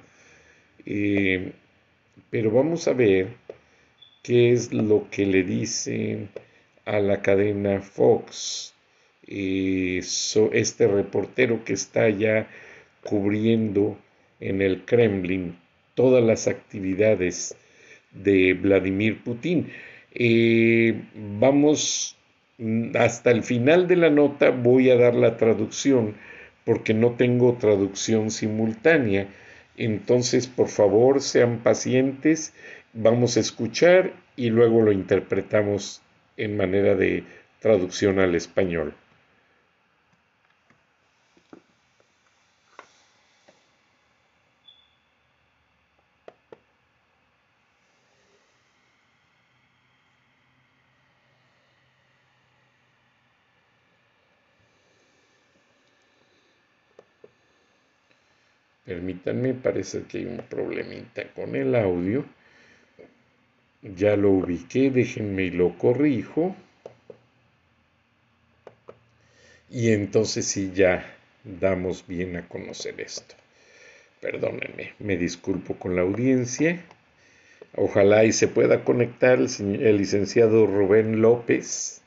Eh, 0.86 1.54
pero 2.30 2.52
vamos 2.52 2.88
a 2.88 2.94
ver 2.94 3.30
qué 4.24 4.52
es 4.52 4.74
lo 4.74 5.10
que 5.12 5.26
le 5.26 5.44
dicen 5.44 6.30
a 6.86 7.00
la 7.00 7.22
cadena 7.22 7.82
Fox. 7.82 8.74
Eh, 9.28 10.02
este 10.54 10.88
reportero 10.88 11.64
que 11.64 11.74
está 11.74 12.10
ya 12.10 12.50
cubriendo 13.04 13.98
en 14.40 14.62
el 14.62 14.84
Kremlin 14.86 15.58
todas 15.96 16.24
las 16.24 16.48
actividades 16.48 17.56
de 18.12 18.54
Vladimir 18.54 19.24
Putin. 19.24 19.72
Eh, 20.14 21.04
vamos 21.40 22.18
hasta 22.96 23.32
el 23.32 23.44
final 23.44 23.88
de 23.88 23.96
la 23.96 24.10
nota 24.10 24.52
voy 24.52 24.90
a 24.90 24.98
dar 24.98 25.16
la 25.16 25.38
traducción 25.38 26.16
porque 26.66 26.94
no 26.94 27.12
tengo 27.12 27.54
traducción 27.54 28.32
simultánea. 28.32 29.28
Entonces, 29.76 30.48
por 30.48 30.70
favor, 30.70 31.22
sean 31.22 31.60
pacientes, 31.60 32.54
vamos 32.94 33.38
a 33.38 33.40
escuchar 33.40 34.14
y 34.36 34.50
luego 34.50 34.82
lo 34.82 34.92
interpretamos 34.92 36.02
en 36.38 36.58
manera 36.58 36.96
de 36.96 37.24
traducción 37.60 38.20
al 38.20 38.36
español. 38.36 38.94
Permítanme, 59.24 59.54
parece 59.54 60.04
que 60.04 60.20
hay 60.20 60.26
un 60.26 60.38
problemita 60.38 61.24
con 61.34 61.56
el 61.56 61.76
audio. 61.76 62.26
Ya 63.82 64.16
lo 64.16 64.32
ubiqué, 64.32 64.90
déjenme 64.92 65.44
y 65.44 65.52
lo 65.52 65.78
corrijo. 65.78 66.56
y 69.74 69.92
entonces 69.92 70.46
sí 70.46 70.72
ya 70.74 71.04
damos 71.44 72.06
bien 72.08 72.38
a 72.38 72.48
conocer 72.48 73.02
esto. 73.02 73.36
Perdónenme, 74.22 74.94
me 75.00 75.18
disculpo 75.18 75.74
con 75.76 75.96
la 75.96 76.04
audiencia. 76.04 76.86
Ojalá 77.76 78.24
y 78.24 78.32
se 78.32 78.48
pueda 78.48 78.86
conectar 78.86 79.40
el 79.40 79.98
licenciado 79.98 80.68
Rubén 80.68 81.22
López. 81.22 82.04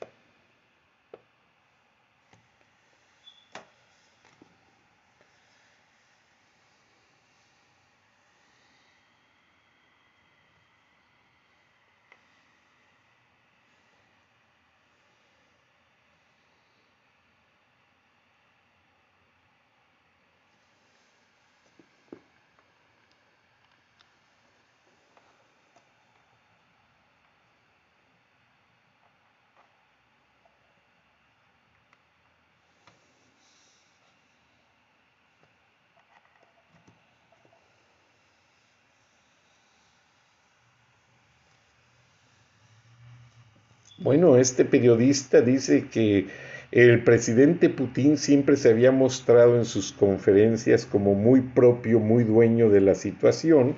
Bueno, 43.99 44.37
este 44.37 44.63
periodista 44.63 45.41
dice 45.41 45.87
que 45.91 46.27
el 46.71 47.03
presidente 47.03 47.69
Putin 47.69 48.17
siempre 48.17 48.55
se 48.55 48.69
había 48.69 48.91
mostrado 48.91 49.57
en 49.57 49.65
sus 49.65 49.91
conferencias 49.91 50.85
como 50.85 51.15
muy 51.15 51.41
propio, 51.41 51.99
muy 51.99 52.23
dueño 52.23 52.69
de 52.69 52.81
la 52.81 52.93
situación 52.93 53.75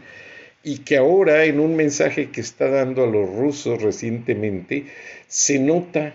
y 0.62 0.80
que 0.80 0.98
ahora 0.98 1.46
en 1.46 1.62
un 1.62 1.78
mensaje 1.78 2.32
que 2.32 2.42
está 2.42 2.70
dando 2.70 3.06
a 3.06 3.08
los 3.08 3.34
rusos 3.34 3.82
recientemente 3.82 4.88
se 5.28 5.58
nota 5.58 6.14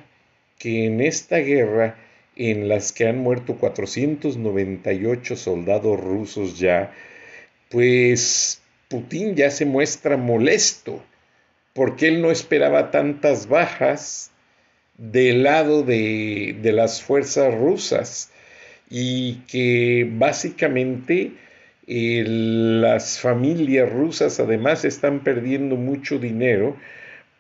que 0.59 0.85
en 0.85 1.01
esta 1.01 1.39
guerra 1.39 1.97
en 2.37 2.69
las 2.69 2.93
que 2.93 3.07
han 3.07 3.19
muerto 3.19 3.57
498 3.57 5.37
soldados 5.37 5.99
rusos 5.99 6.59
ya, 6.59 6.93
pues 7.71 8.61
Putin 8.89 9.35
ya 9.35 9.51
se 9.51 9.65
muestra 9.65 10.19
molesto 10.19 11.03
porque 11.75 12.09
él 12.09 12.23
no 12.23 12.31
esperaba 12.31 12.91
tantas 12.91 13.49
bajas 13.49 14.31
del 14.97 15.43
lado 15.43 15.83
de, 15.83 16.57
las 16.63 17.03
fuerzas 17.03 17.55
rusas 17.55 18.31
y 18.89 19.41
que 19.49 20.09
básicamente 20.11 21.33
eh, 21.87 22.25
las 22.27 23.19
familias 23.19 23.93
rusas 23.93 24.41
además 24.41 24.85
están 24.85 25.25
perdiendo 25.25 25.77
mucho 25.77 26.19
dinero 26.19 26.77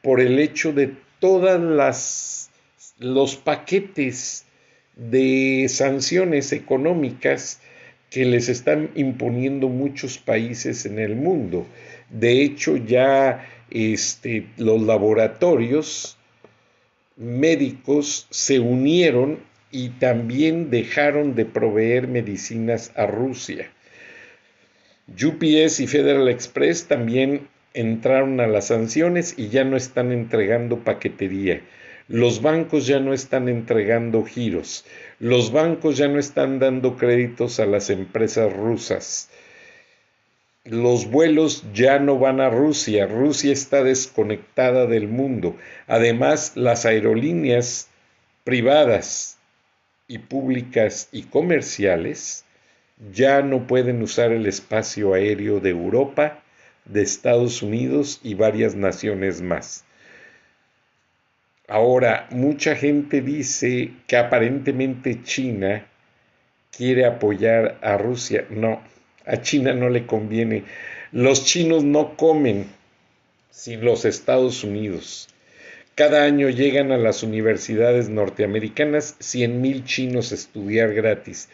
por 0.02 0.20
el 0.20 0.38
hecho 0.38 0.72
de 0.72 0.92
todas 1.20 1.60
las 1.60 2.50
los 2.98 3.36
paquetes 3.36 4.44
de 4.96 5.66
sanciones 5.68 6.52
económicas 6.52 7.60
que 8.10 8.24
les 8.24 8.48
están 8.48 8.90
imponiendo 8.94 9.68
muchos 9.68 10.18
países 10.18 10.86
en 10.86 10.98
el 11.00 11.16
mundo. 11.16 11.66
De 12.10 12.42
hecho, 12.42 12.76
ya 12.76 13.44
este, 13.70 14.46
los 14.56 14.82
laboratorios 14.82 16.16
médicos 17.16 18.26
se 18.30 18.60
unieron 18.60 19.38
y 19.70 19.90
también 19.90 20.70
dejaron 20.70 21.34
de 21.34 21.44
proveer 21.44 22.08
medicinas 22.08 22.92
a 22.96 23.06
Rusia. 23.06 23.70
UPS 25.08 25.80
y 25.80 25.86
Federal 25.86 26.28
Express 26.28 26.86
también 26.86 27.48
entraron 27.74 28.40
a 28.40 28.46
las 28.46 28.68
sanciones 28.68 29.34
y 29.36 29.48
ya 29.48 29.64
no 29.64 29.76
están 29.76 30.12
entregando 30.12 30.78
paquetería. 30.84 31.60
Los 32.08 32.42
bancos 32.42 32.86
ya 32.86 33.00
no 33.00 33.12
están 33.12 33.48
entregando 33.48 34.24
giros. 34.24 34.84
Los 35.18 35.52
bancos 35.52 35.96
ya 35.96 36.08
no 36.08 36.18
están 36.18 36.58
dando 36.58 36.96
créditos 36.96 37.60
a 37.60 37.66
las 37.66 37.90
empresas 37.90 38.52
rusas 38.52 39.30
los 40.64 41.10
vuelos 41.10 41.64
ya 41.74 41.98
no 41.98 42.18
van 42.18 42.40
a 42.40 42.48
Rusia, 42.48 43.06
Rusia 43.06 43.52
está 43.52 43.84
desconectada 43.84 44.86
del 44.86 45.08
mundo. 45.08 45.56
Además, 45.86 46.52
las 46.56 46.86
aerolíneas 46.86 47.90
privadas 48.44 49.38
y 50.08 50.18
públicas 50.18 51.08
y 51.12 51.24
comerciales 51.24 52.44
ya 53.12 53.42
no 53.42 53.66
pueden 53.66 54.00
usar 54.02 54.32
el 54.32 54.46
espacio 54.46 55.12
aéreo 55.12 55.60
de 55.60 55.70
Europa, 55.70 56.42
de 56.86 57.02
Estados 57.02 57.62
Unidos 57.62 58.20
y 58.22 58.34
varias 58.34 58.74
naciones 58.74 59.42
más. 59.42 59.84
Ahora, 61.68 62.26
mucha 62.30 62.74
gente 62.74 63.20
dice 63.20 63.92
que 64.06 64.16
aparentemente 64.16 65.22
China 65.22 65.86
quiere 66.70 67.06
apoyar 67.06 67.78
a 67.82 67.96
Rusia. 67.96 68.46
No, 68.50 68.82
a 69.26 69.40
China 69.40 69.72
no 69.72 69.88
le 69.88 70.06
conviene. 70.06 70.64
Los 71.12 71.44
chinos 71.44 71.84
no 71.84 72.16
comen 72.16 72.66
sin 73.50 73.84
los 73.84 74.04
Estados 74.04 74.64
Unidos. 74.64 75.28
Cada 75.94 76.24
año 76.24 76.48
llegan 76.50 76.90
a 76.90 76.98
las 76.98 77.22
universidades 77.22 78.08
norteamericanas 78.08 79.16
100.000 79.20 79.84
chinos 79.84 80.32
a 80.32 80.34
estudiar 80.34 80.92
gratis. 80.92 81.48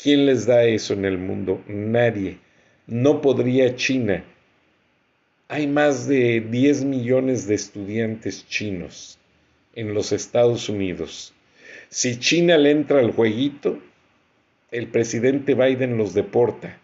¿Quién 0.00 0.26
les 0.26 0.46
da 0.46 0.64
eso 0.64 0.94
en 0.94 1.04
el 1.04 1.18
mundo? 1.18 1.62
Nadie. 1.66 2.38
No 2.86 3.20
podría 3.20 3.74
China. 3.76 4.24
Hay 5.48 5.66
más 5.66 6.06
de 6.06 6.40
10 6.40 6.84
millones 6.84 7.48
de 7.48 7.56
estudiantes 7.56 8.46
chinos 8.48 9.18
en 9.74 9.92
los 9.92 10.12
Estados 10.12 10.68
Unidos. 10.68 11.34
Si 11.88 12.18
China 12.20 12.56
le 12.56 12.70
entra 12.70 13.00
al 13.00 13.10
jueguito, 13.10 13.80
el 14.70 14.86
presidente 14.86 15.54
Biden 15.54 15.98
los 15.98 16.14
deporta 16.14 16.78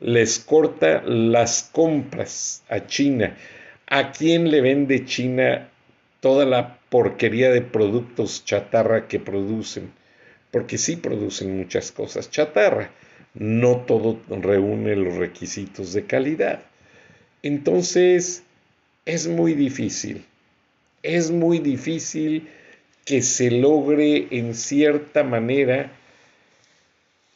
les 0.00 0.38
corta 0.38 1.02
las 1.02 1.68
compras 1.72 2.62
a 2.68 2.86
China. 2.86 3.36
¿A 3.86 4.12
quién 4.12 4.50
le 4.50 4.60
vende 4.60 5.04
China 5.04 5.68
toda 6.20 6.44
la 6.46 6.78
porquería 6.88 7.50
de 7.50 7.60
productos 7.60 8.44
chatarra 8.44 9.08
que 9.08 9.20
producen? 9.20 9.92
Porque 10.50 10.78
sí 10.78 10.96
producen 10.96 11.56
muchas 11.56 11.92
cosas 11.92 12.30
chatarra. 12.30 12.90
No 13.34 13.78
todo 13.78 14.18
reúne 14.28 14.96
los 14.96 15.14
requisitos 15.16 15.92
de 15.92 16.06
calidad. 16.06 16.62
Entonces, 17.42 18.42
es 19.04 19.28
muy 19.28 19.54
difícil. 19.54 20.24
Es 21.02 21.30
muy 21.30 21.58
difícil 21.58 22.48
que 23.04 23.22
se 23.22 23.50
logre 23.50 24.28
en 24.30 24.54
cierta 24.54 25.24
manera 25.24 25.92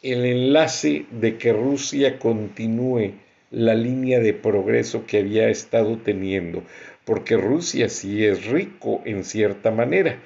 el 0.05 0.27
enlace 0.27 1.07
de 1.11 1.38
que 1.38 1.55
Rusia 1.55 2.19
continúe 2.19 3.12
la 3.51 3.75
línea 3.75 4.21
de 4.21 4.35
progreso 4.35 5.07
que 5.07 5.21
había 5.21 5.49
estado 5.49 5.97
teniendo, 5.97 6.62
porque 7.07 7.38
Rusia 7.38 7.88
sí 7.88 8.23
es 8.23 8.45
rico 8.45 9.01
en 9.07 9.25
cierta 9.25 9.71
manera, 9.71 10.19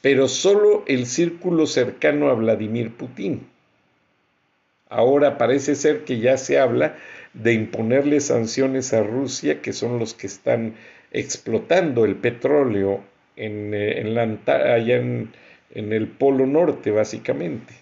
pero 0.00 0.28
solo 0.28 0.82
el 0.86 1.04
círculo 1.04 1.66
cercano 1.66 2.30
a 2.30 2.34
Vladimir 2.34 2.90
Putin. 2.90 3.46
Ahora 4.88 5.36
parece 5.36 5.74
ser 5.74 6.04
que 6.04 6.20
ya 6.20 6.38
se 6.38 6.58
habla 6.58 6.96
de 7.34 7.52
imponerle 7.52 8.20
sanciones 8.20 8.94
a 8.94 9.02
Rusia, 9.02 9.60
que 9.60 9.74
son 9.74 9.98
los 9.98 10.14
que 10.14 10.26
están 10.26 10.72
explotando 11.12 12.06
el 12.06 12.16
petróleo 12.16 13.04
en, 13.36 13.74
eh, 13.74 14.30
allá 14.46 14.96
en, 14.96 15.32
en 15.74 15.92
el 15.92 16.08
Polo 16.08 16.46
Norte, 16.46 16.90
básicamente. 16.90 17.74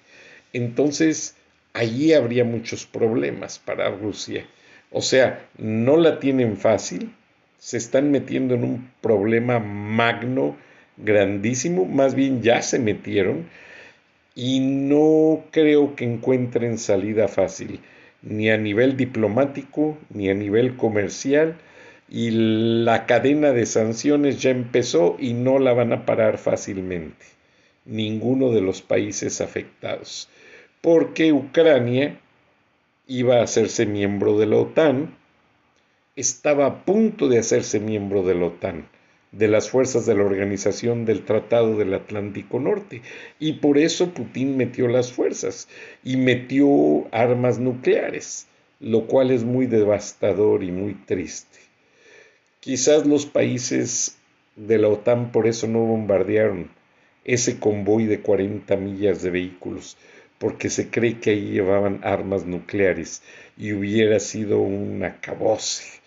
Entonces, 0.52 1.35
allí 1.76 2.14
habría 2.14 2.44
muchos 2.44 2.86
problemas 2.86 3.58
para 3.58 3.90
Rusia. 3.90 4.46
O 4.90 5.02
sea, 5.02 5.46
no 5.58 5.98
la 5.98 6.18
tienen 6.18 6.56
fácil, 6.56 7.12
se 7.58 7.76
están 7.76 8.10
metiendo 8.10 8.54
en 8.54 8.64
un 8.64 8.90
problema 9.00 9.58
magno, 9.58 10.56
grandísimo, 10.96 11.84
más 11.84 12.14
bien 12.14 12.42
ya 12.42 12.62
se 12.62 12.78
metieron 12.78 13.46
y 14.34 14.60
no 14.60 15.44
creo 15.50 15.94
que 15.94 16.04
encuentren 16.04 16.78
salida 16.78 17.28
fácil, 17.28 17.80
ni 18.22 18.50
a 18.50 18.56
nivel 18.56 18.96
diplomático, 18.96 19.98
ni 20.08 20.30
a 20.30 20.34
nivel 20.34 20.76
comercial, 20.76 21.56
y 22.08 22.30
la 22.84 23.04
cadena 23.04 23.52
de 23.52 23.66
sanciones 23.66 24.40
ya 24.40 24.50
empezó 24.50 25.16
y 25.18 25.34
no 25.34 25.58
la 25.58 25.72
van 25.72 25.92
a 25.92 26.06
parar 26.06 26.38
fácilmente, 26.38 27.26
ninguno 27.84 28.52
de 28.52 28.60
los 28.62 28.80
países 28.80 29.40
afectados 29.40 30.30
porque 30.80 31.32
Ucrania 31.32 32.20
iba 33.06 33.36
a 33.36 33.42
hacerse 33.42 33.86
miembro 33.86 34.38
de 34.38 34.46
la 34.46 34.56
OTAN, 34.56 35.16
estaba 36.16 36.66
a 36.66 36.84
punto 36.84 37.28
de 37.28 37.38
hacerse 37.38 37.78
miembro 37.80 38.22
de 38.22 38.34
la 38.34 38.46
OTAN. 38.46 38.88
de 39.32 39.48
las 39.48 39.68
fuerzas 39.68 40.06
de 40.06 40.14
la 40.14 40.24
Organización 40.24 41.04
del 41.04 41.24
Tratado 41.24 41.76
del 41.76 41.92
Atlántico 41.92 42.58
Norte. 42.58 43.02
Y 43.38 43.54
por 43.54 43.76
eso 43.76 44.14
Putin 44.14 44.56
metió 44.56 44.88
las 44.88 45.12
fuerzas 45.12 45.68
y 46.02 46.16
metió 46.16 47.06
armas 47.12 47.58
nucleares, 47.58 48.46
lo 48.80 49.06
cual 49.06 49.30
es 49.30 49.44
muy 49.44 49.66
devastador 49.66 50.62
y 50.62 50.70
muy 50.70 50.94
triste. 50.94 51.58
Quizás 52.60 53.04
los 53.04 53.26
países 53.26 54.16
de 54.54 54.78
la 54.78 54.88
OTAN 54.88 55.32
por 55.32 55.46
eso 55.46 55.66
no 55.66 55.80
bombardearon 55.80 56.70
ese 57.24 57.58
convoy 57.58 58.06
de 58.06 58.20
40 58.20 58.76
millas 58.76 59.20
de 59.20 59.30
vehículos, 59.30 59.96
porque 60.38 60.68
se 60.70 60.90
cree 60.90 61.18
que 61.18 61.30
ahí 61.30 61.50
llevaban 61.52 62.00
armas 62.02 62.44
nucleares 62.44 63.22
y 63.56 63.72
hubiera 63.72 64.20
sido 64.20 64.60
un 64.60 65.02
acabose, 65.02 66.00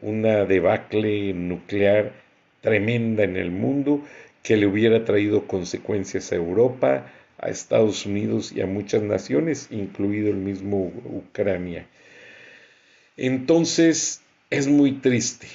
una 0.00 0.44
debacle 0.44 1.32
nuclear 1.32 2.12
tremenda 2.60 3.24
en 3.24 3.36
el 3.36 3.50
mundo 3.50 4.04
que 4.42 4.56
le 4.56 4.66
hubiera 4.66 5.04
traído 5.04 5.46
consecuencias 5.46 6.32
a 6.32 6.36
Europa, 6.36 7.12
a 7.38 7.48
Estados 7.50 8.06
Unidos 8.06 8.52
y 8.52 8.60
a 8.60 8.66
muchas 8.66 9.02
naciones, 9.02 9.68
incluido 9.70 10.30
el 10.30 10.36
mismo 10.36 10.92
Ucrania. 11.04 11.86
Entonces, 13.16 14.22
es 14.50 14.66
muy 14.66 14.92
triste. 14.92 15.46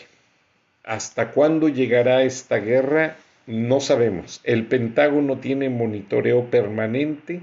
¿Hasta 0.84 1.32
cuándo 1.32 1.70
llegará 1.70 2.24
esta 2.24 2.58
guerra? 2.58 3.16
No 3.48 3.80
sabemos. 3.80 4.42
El 4.44 4.66
Pentágono 4.68 5.40
tiene 5.40 5.70
monitoreo 5.70 6.50
permanente 6.50 7.42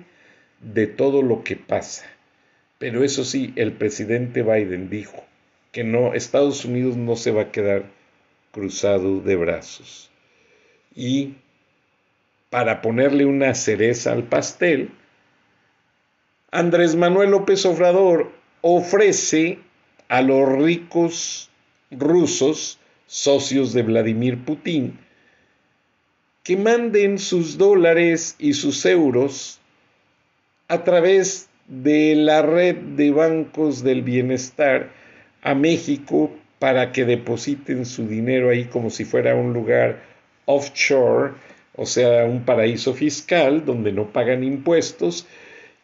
de 0.60 0.86
todo 0.86 1.22
lo 1.22 1.42
que 1.42 1.56
pasa. 1.56 2.04
Pero 2.78 3.04
eso 3.04 3.24
sí, 3.24 3.52
el 3.56 3.72
presidente 3.72 4.42
Biden 4.42 4.88
dijo 4.88 5.24
que 5.72 5.84
no, 5.84 6.14
Estados 6.14 6.64
Unidos 6.64 6.96
no 6.96 7.16
se 7.16 7.30
va 7.30 7.42
a 7.42 7.52
quedar 7.52 7.84
cruzado 8.52 9.20
de 9.20 9.36
brazos. 9.36 10.10
Y 10.94 11.34
para 12.48 12.82
ponerle 12.82 13.24
una 13.24 13.54
cereza 13.54 14.12
al 14.12 14.24
pastel, 14.24 14.90
Andrés 16.50 16.96
Manuel 16.96 17.30
López 17.30 17.64
Obrador 17.64 18.32
ofrece 18.60 19.60
a 20.08 20.22
los 20.22 20.48
ricos 20.48 21.48
rusos, 21.90 22.78
socios 23.06 23.72
de 23.72 23.82
Vladimir 23.82 24.44
Putin, 24.44 24.98
que 26.42 26.56
manden 26.56 27.18
sus 27.18 27.58
dólares 27.58 28.34
y 28.38 28.54
sus 28.54 28.84
euros 28.84 29.59
a 30.70 30.84
través 30.84 31.48
de 31.66 32.14
la 32.14 32.42
red 32.42 32.76
de 32.76 33.10
bancos 33.10 33.82
del 33.82 34.02
bienestar 34.02 34.90
a 35.42 35.52
México 35.52 36.32
para 36.60 36.92
que 36.92 37.04
depositen 37.04 37.84
su 37.84 38.06
dinero 38.06 38.50
ahí 38.50 38.66
como 38.66 38.88
si 38.88 39.04
fuera 39.04 39.34
un 39.34 39.52
lugar 39.52 40.00
offshore, 40.44 41.32
o 41.74 41.86
sea, 41.86 42.24
un 42.24 42.44
paraíso 42.44 42.94
fiscal 42.94 43.64
donde 43.64 43.90
no 43.90 44.12
pagan 44.12 44.44
impuestos, 44.44 45.26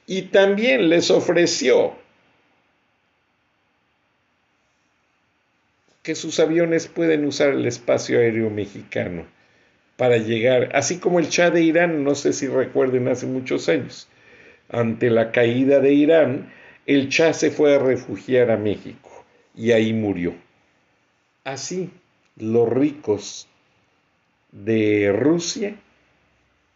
y 0.06 0.22
también 0.22 0.88
les 0.88 1.10
ofreció 1.10 1.94
que 6.04 6.14
sus 6.14 6.38
aviones 6.38 6.86
pueden 6.86 7.24
usar 7.24 7.48
el 7.48 7.66
espacio 7.66 8.20
aéreo 8.20 8.50
mexicano 8.50 9.26
para 9.96 10.18
llegar, 10.18 10.70
así 10.76 10.98
como 10.98 11.18
el 11.18 11.26
Shah 11.26 11.50
de 11.50 11.62
Irán, 11.62 12.04
no 12.04 12.14
sé 12.14 12.32
si 12.32 12.46
recuerden 12.46 13.08
hace 13.08 13.26
muchos 13.26 13.68
años, 13.68 14.06
ante 14.68 15.10
la 15.10 15.32
caída 15.32 15.80
de 15.80 15.92
Irán, 15.92 16.52
el 16.86 17.08
Shah 17.08 17.32
se 17.32 17.50
fue 17.50 17.74
a 17.74 17.78
refugiar 17.78 18.50
a 18.50 18.56
México 18.56 19.24
y 19.54 19.72
ahí 19.72 19.92
murió. 19.92 20.34
Así, 21.44 21.90
los 22.36 22.68
ricos 22.68 23.48
de 24.52 25.12
Rusia, 25.12 25.76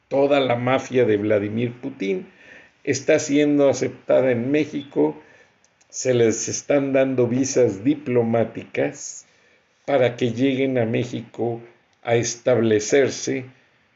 toda 0.09 0.41
la 0.41 0.57
mafia 0.57 1.05
de 1.05 1.17
Vladimir 1.17 1.73
Putin, 1.81 2.27
está 2.85 3.19
siendo 3.19 3.69
aceptada 3.69 4.31
en 4.31 4.51
México, 4.51 5.21
se 5.89 6.15
les 6.15 6.49
están 6.49 6.93
dando 6.93 7.27
visas 7.27 7.85
diplomáticas 7.85 9.27
para 9.87 10.17
que 10.17 10.33
lleguen 10.33 10.79
a 10.79 10.87
México 10.87 11.61
a 12.03 12.15
establecerse 12.17 13.45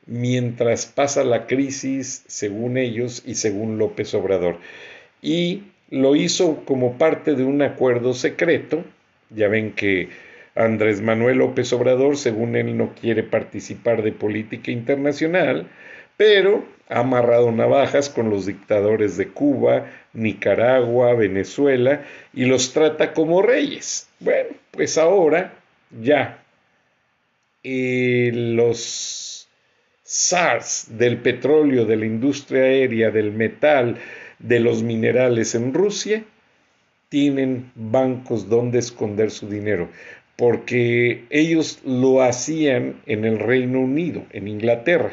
mientras 0.07 0.87
pasa 0.87 1.25
la 1.25 1.47
crisis, 1.47 2.25
según 2.27 2.77
ellos 2.77 3.23
y 3.27 3.35
según 3.37 3.79
López 3.79 4.14
Obrador. 4.14 4.59
Y 5.23 5.64
lo 5.90 6.17
hizo 6.17 6.64
como 6.64 6.99
parte 6.99 7.35
de 7.35 7.45
un 7.45 7.62
acuerdo 7.62 8.14
secreto. 8.14 8.85
Ya 9.31 9.49
ven 9.49 9.73
que 9.73 10.09
Andrés 10.55 11.01
Manuel 11.01 11.38
López 11.38 11.73
Obrador, 11.73 12.17
según 12.17 12.57
él, 12.57 12.77
no 12.77 12.95
quiere 13.01 13.23
participar 13.23 14.03
de 14.03 14.12
política 14.12 14.71
internacional, 14.71 15.69
pero 16.17 16.64
ha 16.88 17.01
amarrado 17.01 17.51
navajas 17.51 18.09
con 18.11 18.31
los 18.31 18.47
dictadores 18.47 19.17
de 19.17 19.29
Cuba, 19.29 19.87
Nicaragua, 20.12 21.14
Venezuela 21.14 22.03
y 22.33 22.45
los 22.45 22.73
trata 22.73 23.12
como 23.12 23.43
reyes. 23.43 24.09
Bueno, 24.21 24.51
pues 24.71 24.99
ahora 24.99 25.55
ya 25.90 26.45
eh, 27.62 28.31
los 28.35 29.34
SARS 30.05 30.87
del 30.90 31.19
petróleo, 31.19 31.85
de 31.85 31.97
la 31.97 32.07
industria 32.07 32.62
aérea, 32.62 33.11
del 33.11 33.33
metal, 33.33 33.97
de 34.38 34.61
los 34.61 34.83
minerales 34.83 35.55
en 35.55 35.75
Rusia, 35.75 36.25
tienen 37.09 37.73
bancos 37.75 38.49
donde 38.49 38.79
esconder 38.79 39.31
su 39.31 39.49
dinero 39.49 39.88
porque 40.37 41.25
ellos 41.31 41.81
lo 41.85 42.23
hacían 42.23 43.01
en 43.07 43.25
el 43.25 43.38
Reino 43.38 43.81
Unido, 43.81 44.25
en 44.33 44.49
Inglaterra. 44.49 45.12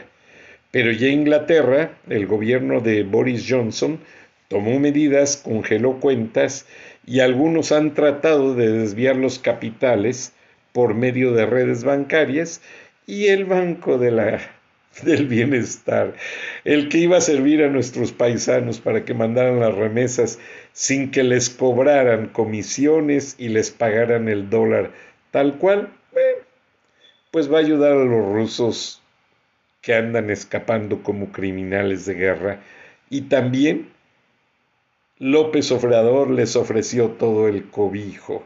Pero 0.72 0.92
ya 0.92 1.08
Inglaterra, 1.08 1.92
el 2.10 2.26
gobierno 2.28 2.80
de 2.80 3.04
Boris 3.04 3.46
Johnson, 3.48 4.00
tomó 4.48 4.80
medidas, 4.80 5.38
congeló 5.38 6.00
cuentas 6.00 6.66
y 7.06 7.20
algunos 7.20 7.72
han 7.72 7.94
tratado 7.94 8.56
de 8.56 8.72
desviar 8.72 9.16
los 9.16 9.40
capitales 9.40 10.34
por 10.72 10.94
medio 10.94 11.34
de 11.34 11.46
redes 11.46 11.84
bancarias 11.84 12.62
y 13.06 13.28
el 13.28 13.46
Banco 13.46 13.98
de 13.98 14.12
la, 14.12 14.40
del 15.04 15.28
Bienestar, 15.28 16.16
el 16.64 16.90
que 16.90 17.00
iba 17.00 17.18
a 17.18 17.22
servir 17.22 17.64
a 17.64 17.70
nuestros 17.70 18.12
paisanos 18.12 18.80
para 18.80 19.06
que 19.06 19.14
mandaran 19.14 19.60
las 19.60 19.74
remesas 19.74 20.40
sin 20.74 21.12
que 21.12 21.24
les 21.24 21.50
cobraran 21.50 22.28
comisiones 22.28 23.36
y 23.38 23.50
les 23.50 23.72
pagaran 23.72 24.28
el 24.28 24.50
dólar 24.50 24.92
tal 25.32 25.58
cual, 25.58 25.90
pues 27.32 27.52
va 27.52 27.58
a 27.58 27.62
ayudar 27.62 27.94
a 27.94 28.04
los 28.04 28.26
rusos 28.26 29.02
que 29.82 29.96
andan 29.96 30.30
escapando 30.30 31.02
como 31.02 31.32
criminales 31.32 32.06
de 32.06 32.14
guerra 32.14 32.60
y 33.10 33.22
también 33.22 33.90
López 35.18 35.72
Obrador 35.72 36.32
les 36.32 36.56
ofreció 36.56 37.12
todo 37.12 37.48
el 37.48 37.70
cobijo. 37.70 38.44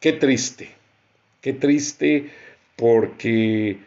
Qué 0.00 0.12
triste, 0.12 0.70
qué 1.40 1.52
triste 1.52 2.30
porque 2.76 3.78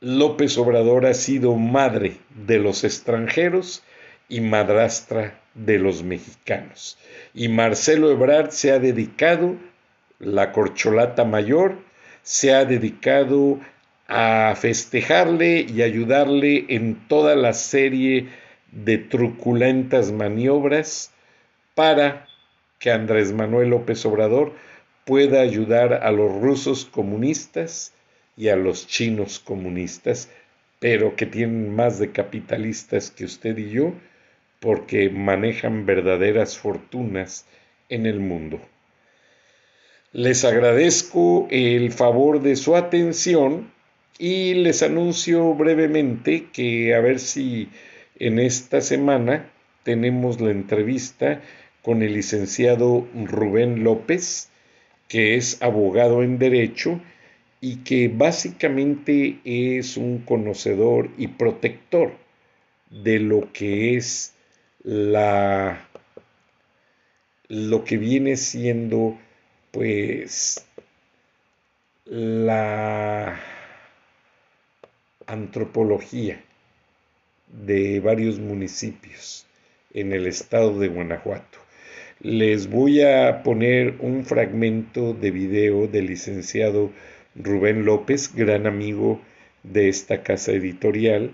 López 0.00 0.56
Obrador 0.58 1.06
ha 1.06 1.14
sido 1.14 1.56
madre 1.56 2.18
de 2.46 2.60
los 2.60 2.84
extranjeros 2.84 3.82
y 4.28 4.40
madrastra 4.40 5.40
de 5.54 5.80
los 5.80 6.04
mexicanos. 6.04 6.96
Y 7.34 7.48
Marcelo 7.48 8.12
Ebrard 8.12 8.50
se 8.50 8.70
ha 8.70 8.78
dedicado 8.78 9.56
la 10.20 10.52
corcholata 10.52 11.24
mayor, 11.24 11.78
se 12.22 12.54
ha 12.54 12.64
dedicado 12.64 13.58
a 14.06 14.54
festejarle 14.56 15.66
y 15.68 15.82
ayudarle 15.82 16.66
en 16.68 17.08
toda 17.08 17.34
la 17.34 17.52
serie 17.52 18.28
de 18.70 18.98
truculentas 18.98 20.12
maniobras 20.12 21.10
para 21.74 22.28
que 22.78 22.92
Andrés 22.92 23.32
Manuel 23.32 23.70
López 23.70 24.06
Obrador 24.06 24.52
pueda 25.04 25.40
ayudar 25.40 25.92
a 25.92 26.12
los 26.12 26.40
rusos 26.40 26.84
comunistas 26.84 27.94
y 28.38 28.48
a 28.48 28.56
los 28.56 28.86
chinos 28.86 29.40
comunistas, 29.40 30.30
pero 30.78 31.16
que 31.16 31.26
tienen 31.26 31.74
más 31.74 31.98
de 31.98 32.12
capitalistas 32.12 33.10
que 33.10 33.24
usted 33.24 33.58
y 33.58 33.70
yo, 33.70 33.92
porque 34.60 35.10
manejan 35.10 35.86
verdaderas 35.86 36.56
fortunas 36.56 37.46
en 37.88 38.06
el 38.06 38.20
mundo. 38.20 38.60
Les 40.12 40.44
agradezco 40.44 41.48
el 41.50 41.92
favor 41.92 42.40
de 42.40 42.54
su 42.54 42.76
atención 42.76 43.72
y 44.18 44.54
les 44.54 44.82
anuncio 44.82 45.54
brevemente 45.54 46.46
que 46.52 46.94
a 46.94 47.00
ver 47.00 47.18
si 47.18 47.68
en 48.18 48.38
esta 48.38 48.80
semana 48.80 49.50
tenemos 49.82 50.40
la 50.40 50.52
entrevista 50.52 51.42
con 51.82 52.02
el 52.02 52.14
licenciado 52.14 53.06
Rubén 53.14 53.82
López, 53.82 54.48
que 55.08 55.36
es 55.36 55.60
abogado 55.60 56.22
en 56.22 56.38
derecho 56.38 57.00
y 57.60 57.76
que 57.78 58.08
básicamente 58.08 59.40
es 59.44 59.96
un 59.96 60.18
conocedor 60.18 61.10
y 61.18 61.28
protector 61.28 62.12
de 62.90 63.18
lo 63.18 63.52
que 63.52 63.96
es 63.96 64.34
la 64.82 65.84
lo 67.48 67.84
que 67.84 67.96
viene 67.96 68.36
siendo 68.36 69.18
pues 69.70 70.64
la 72.04 73.40
antropología 75.26 76.42
de 77.48 78.00
varios 78.00 78.38
municipios 78.38 79.46
en 79.94 80.12
el 80.12 80.26
estado 80.26 80.78
de 80.78 80.88
Guanajuato. 80.88 81.58
Les 82.20 82.68
voy 82.68 83.02
a 83.02 83.42
poner 83.42 83.96
un 84.00 84.24
fragmento 84.24 85.14
de 85.14 85.30
video 85.30 85.86
del 85.86 86.06
licenciado 86.06 86.90
Rubén 87.34 87.84
López, 87.84 88.34
gran 88.34 88.66
amigo 88.66 89.20
de 89.62 89.88
esta 89.88 90.22
casa 90.22 90.52
editorial, 90.52 91.32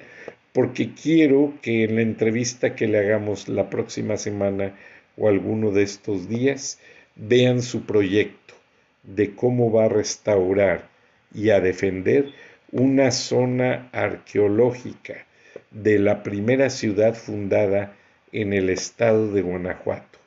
porque 0.53 0.93
quiero 0.95 1.55
que 1.63 1.85
en 1.85 1.97
la 1.97 2.03
entrevista 2.03 2.75
que 2.75 2.87
le 2.87 2.99
hagamos 2.99 3.49
la 3.49 3.71
próxima 3.71 4.17
semana 4.17 4.75
o 5.17 5.29
alguno 5.29 5.71
de 5.71 5.83
estos 5.83 6.29
días 6.29 6.79
vean 7.17 7.63
su 7.63 7.87
proyecto 7.87 8.55
de 9.03 9.35
cómo 9.35 9.71
va 9.71 9.87
a 9.87 9.89
restaurar 9.89 10.89
y 11.33 11.51
a 11.51 11.61
defender 11.61 12.33
una 12.71 13.11
zona 13.11 13.89
arqueológica 13.93 15.27
de 15.71 15.99
la 15.99 16.23
primera 16.23 16.71
ciudad 16.71 17.15
fundada 17.15 17.95
en 18.33 18.53
el 18.53 18.71
estado 18.71 19.33
de 19.33 19.43
Guanajuato, 19.43 20.19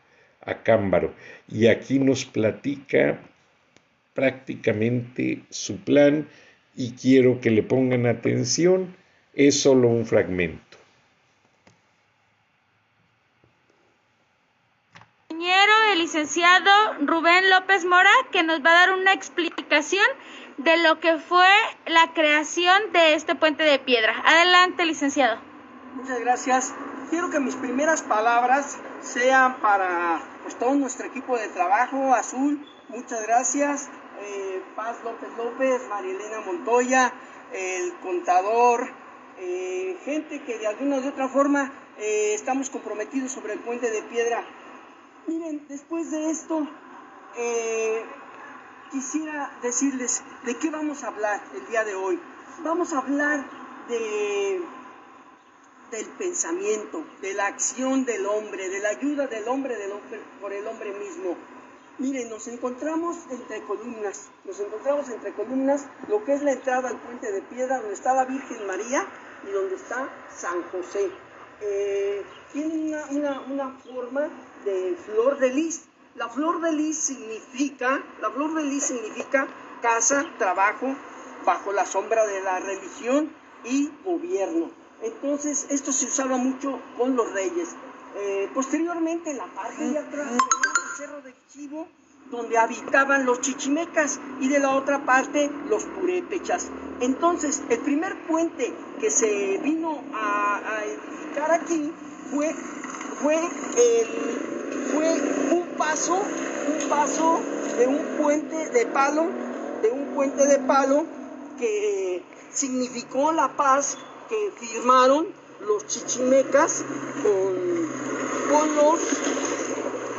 Acámbaro. 0.42 1.14
Y 1.50 1.68
aquí 1.68 2.00
nos 2.00 2.26
platica 2.26 3.20
prácticamente 4.18 5.44
su 5.52 5.78
plan 5.78 6.28
y 6.76 6.94
quiero 6.94 7.40
que 7.40 7.52
le 7.52 7.62
pongan 7.62 8.08
atención, 8.08 8.96
es 9.36 9.62
solo 9.62 9.90
un 9.90 10.08
fragmento. 10.08 10.66
el 15.92 16.00
licenciado 16.00 16.72
Rubén 17.02 17.50
López 17.50 17.86
Mora, 17.86 18.10
que 18.32 18.44
nos 18.44 18.60
va 18.60 18.72
a 18.72 18.74
dar 18.86 18.94
una 18.94 19.14
explicación 19.14 20.06
de 20.58 20.78
lo 20.78 21.00
que 21.00 21.18
fue 21.20 21.50
la 21.86 22.14
creación 22.14 22.92
de 22.92 23.14
este 23.14 23.36
puente 23.36 23.64
de 23.64 23.80
piedra. 23.80 24.14
Adelante, 24.26 24.86
licenciado. 24.86 25.38
Muchas 25.94 26.20
gracias. 26.20 26.74
Quiero 27.10 27.30
que 27.30 27.40
mis 27.40 27.56
primeras 27.56 28.02
palabras 28.02 28.78
sean 29.02 29.62
para 29.62 30.20
pues, 30.44 30.56
todo 30.58 30.76
nuestro 30.76 31.06
equipo 31.06 31.38
de 31.38 31.48
trabajo, 31.50 32.14
Azul, 32.14 32.68
muchas 32.90 33.22
gracias. 33.24 33.90
Eh, 34.22 34.62
Paz 34.76 34.98
López 35.04 35.30
López, 35.38 35.82
Marielena 35.90 36.42
Montoya, 36.42 37.14
el 37.54 37.94
contador, 38.00 38.90
eh, 39.38 39.98
gente 40.04 40.44
que 40.44 40.58
de 40.58 40.68
alguna 40.68 40.98
u 40.98 41.08
otra 41.08 41.28
forma 41.28 41.72
eh, 41.98 42.34
estamos 42.34 42.70
comprometidos 42.70 43.32
sobre 43.32 43.54
el 43.54 43.60
puente 43.60 43.92
de 43.92 44.02
piedra. 44.04 44.44
Miren, 45.28 45.66
después 45.68 46.10
de 46.12 46.30
esto, 46.30 46.68
quisiera 48.92 49.52
decirles 49.62 50.24
de 50.46 50.56
qué 50.58 50.70
vamos 50.70 51.04
a 51.04 51.08
hablar 51.08 51.42
el 51.54 51.68
día 51.68 51.84
de 51.84 51.96
hoy. 51.96 52.20
Vamos 52.64 52.94
a 52.94 53.00
hablar 53.00 53.46
de 53.90 54.62
del 55.92 56.06
pensamiento, 56.18 57.06
de 57.22 57.34
la 57.34 57.48
acción 57.48 58.04
del 58.04 58.26
hombre, 58.26 58.70
de 58.70 58.80
la 58.80 58.90
ayuda 58.90 59.28
del 59.28 59.48
hombre, 59.48 59.78
del 59.78 59.92
hombre 59.92 60.20
por 60.42 60.52
el 60.52 60.68
hombre 60.68 60.92
mismo. 60.94 61.38
Miren, 62.00 62.30
nos 62.30 62.48
encontramos 62.48 63.18
entre 63.32 63.64
columnas, 63.64 64.30
nos 64.46 64.60
encontramos 64.60 65.10
entre 65.10 65.34
columnas 65.34 65.88
lo 66.08 66.24
que 66.24 66.36
es 66.36 66.44
la 66.44 66.52
entrada 66.52 66.90
al 66.90 66.98
puente 66.98 67.32
de 67.32 67.42
piedra 67.42 67.80
donde 67.80 67.96
está 67.96 68.14
la 68.14 68.26
Virgen 68.26 68.68
María 68.68 69.04
y 69.48 69.52
donde 69.52 69.76
está 69.76 70.08
San 70.30 70.62
José. 70.72 71.10
Eh, 71.62 72.24
tiene 72.54 73.02
una, 73.10 73.42
una 73.42 73.72
forma 73.80 74.30
de 74.64 74.96
flor 75.06 75.40
de 75.40 75.50
lis. 75.50 75.86
La 76.14 76.30
flor 76.30 76.62
de 76.62 76.72
lis 76.72 77.00
significa, 77.00 78.04
la 78.22 78.30
flor 78.30 78.54
de 78.54 78.64
lis 78.64 78.84
significa 78.84 79.48
casa, 79.82 80.24
trabajo, 80.38 80.96
bajo 81.46 81.72
la 81.72 81.88
sombra 81.88 82.28
de 82.28 82.42
la 82.42 82.60
religión 82.60 83.32
y 83.64 83.90
gobierno. 84.06 84.70
Entonces, 85.02 85.66
esto 85.70 85.92
se 85.92 86.06
usaba 86.06 86.38
mucho 86.38 86.80
con 86.96 87.16
los 87.16 87.32
reyes. 87.34 87.70
Eh, 88.18 88.50
posteriormente, 88.54 89.34
la 89.34 89.46
parte 89.46 89.84
de 89.90 89.98
atrás, 89.98 90.28
cerro 90.98 91.22
de 91.22 91.32
Chivo, 91.54 91.88
donde 92.32 92.58
habitaban 92.58 93.28
los 93.28 93.40
chichimecas, 93.42 94.20
y 94.42 94.48
de 94.48 94.58
la 94.58 94.72
otra 94.72 95.06
parte, 95.06 95.52
los 95.70 95.84
purépechas. 95.84 96.70
Entonces, 97.02 97.62
el 97.70 97.78
primer 97.80 98.20
puente 98.26 98.74
que 99.00 99.12
se 99.12 99.60
vino 99.60 100.02
a, 100.16 100.60
edificar 100.84 101.52
aquí 101.52 101.94
fue, 102.32 102.52
fue, 103.22 103.38
fue 104.92 105.22
un 105.52 105.68
paso, 105.78 106.16
un 106.16 106.90
paso 106.90 107.42
de 107.78 107.86
un 107.86 108.04
puente 108.18 108.70
de 108.72 108.88
palo, 108.88 109.28
de 109.84 109.92
un 109.92 110.16
puente 110.16 110.48
de 110.48 110.58
palo 110.58 111.06
que 111.60 112.24
significó 112.52 113.32
la 113.34 113.50
paz 113.50 114.00
que 114.30 114.52
firmaron 114.60 115.28
los 115.62 115.86
chichimecas 115.86 116.84
con, 117.22 118.52
con 118.52 118.76
los 118.76 119.47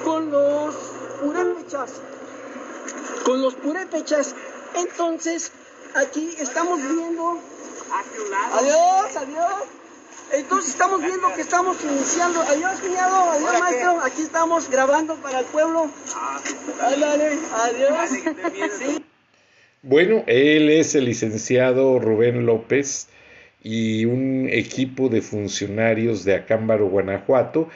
con 0.09 0.31
los 0.31 0.75
purépechas. 1.21 2.01
Con 3.25 3.43
los 3.43 3.55
purépechas. 3.55 4.35
Entonces 4.75 5.53
aquí 5.95 6.35
estamos 6.41 6.81
viendo. 6.81 7.39
Adiós 8.53 9.17
adiós. 9.17 9.63
Entonces 10.33 10.71
estamos 10.71 11.03
viendo 11.03 11.33
que 11.35 11.43
estamos 11.43 11.77
iniciando. 11.85 12.41
Adiós 12.41 12.81
cuñado 12.81 13.31
adiós 13.33 13.61
maestro. 13.61 14.01
Aquí 14.01 14.23
estamos 14.23 14.71
grabando 14.71 15.17
para 15.17 15.41
el 15.41 15.47
pueblo. 15.47 15.91
Adiós. 16.81 18.11
Bueno 19.83 20.25
él 20.27 20.71
es 20.71 20.95
el 20.95 21.05
licenciado 21.05 21.99
Rubén 21.99 22.47
López 22.47 23.09
y 23.63 24.07
un 24.07 24.49
equipo 24.51 25.11
de 25.11 25.21
funcionarios 25.21 26.25
de 26.25 26.37
Acámbaro, 26.37 26.89
Guanajuato, 26.89 27.69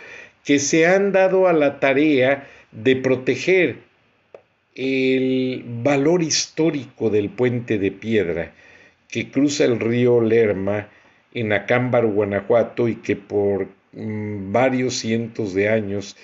que 0.45 0.59
se 0.59 0.87
han 0.87 1.13
dado 1.13 1.49
a 1.49 1.53
la 1.53 1.81
tarea 1.81 2.49
de 2.73 2.97
proteger 2.97 3.79
el 4.75 5.65
valor 5.67 6.23
histórico 6.23 7.11
del 7.11 7.29
puente 7.29 7.79
de 7.79 7.91
piedra 7.91 8.53
que 9.13 9.31
cruza 9.31 9.65
el 9.65 9.79
río 9.79 10.21
Lerma 10.23 10.89
en 11.35 11.53
Acámbaro, 11.53 12.11
Guanajuato, 12.11 12.89
y 12.89 12.97
que 12.97 13.15
por 13.15 13.69
mm, 13.93 14.53
varios 14.53 14.95
cientos 14.95 15.55
de 15.55 15.69
años 15.69 16.17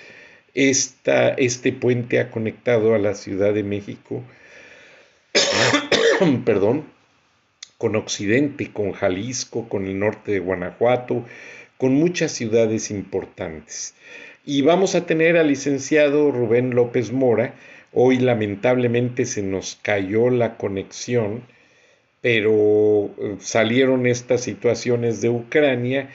este 0.55 1.71
puente 1.71 2.19
ha 2.19 2.31
conectado 2.31 2.95
a 2.95 2.97
la 2.97 3.13
Ciudad 3.13 3.53
de 3.53 3.63
México, 3.63 4.23
perdón, 6.45 6.85
con 7.77 7.95
Occidente, 7.95 8.73
con 8.73 8.91
Jalisco, 8.91 9.69
con 9.69 9.85
el 9.85 9.99
norte 9.99 10.31
de 10.31 10.39
Guanajuato, 10.39 11.25
con 11.79 11.93
muchas 11.93 12.33
ciudades 12.33 12.91
importantes. 12.91 13.95
Y 14.45 14.63
vamos 14.63 14.95
a 14.95 15.05
tener 15.05 15.37
al 15.37 15.47
licenciado 15.47 16.29
Rubén 16.29 16.75
López 16.75 17.13
Mora. 17.13 17.55
Hoy 17.93 18.19
lamentablemente 18.19 19.25
se 19.25 19.41
nos 19.41 19.79
cayó 19.81 20.29
la 20.29 20.57
conexión, 20.57 21.43
pero 22.19 23.05
eh, 23.17 23.37
salieron 23.39 24.07
estas 24.07 24.41
situaciones 24.41 25.21
de 25.21 25.29
Ucrania 25.29 26.09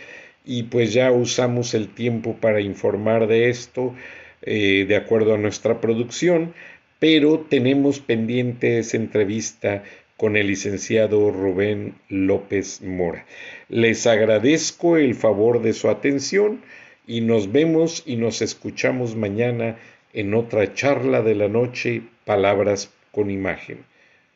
y 0.44 0.64
pues 0.64 0.92
ya 0.92 1.10
usamos 1.10 1.72
el 1.72 1.88
tiempo 1.88 2.36
para 2.36 2.60
informar 2.60 3.26
de 3.26 3.48
esto 3.48 3.94
eh, 4.42 4.84
de 4.86 4.96
acuerdo 4.96 5.32
a 5.32 5.38
nuestra 5.38 5.80
producción, 5.80 6.52
pero 6.98 7.40
tenemos 7.48 8.00
pendiente 8.00 8.80
esa 8.80 8.98
entrevista 8.98 9.82
con 10.16 10.36
el 10.36 10.46
licenciado 10.46 11.30
Rubén 11.30 11.98
López 12.08 12.80
Mora. 12.82 13.26
Les 13.68 14.06
agradezco 14.06 14.96
el 14.96 15.14
favor 15.14 15.62
de 15.62 15.72
su 15.72 15.88
atención 15.88 16.62
y 17.06 17.20
nos 17.20 17.50
vemos 17.52 18.02
y 18.06 18.16
nos 18.16 18.40
escuchamos 18.42 19.16
mañana 19.16 19.78
en 20.12 20.34
otra 20.34 20.72
charla 20.74 21.22
de 21.22 21.34
la 21.34 21.48
noche, 21.48 22.02
Palabras 22.24 22.90
con 23.10 23.30
Imagen. 23.30 23.84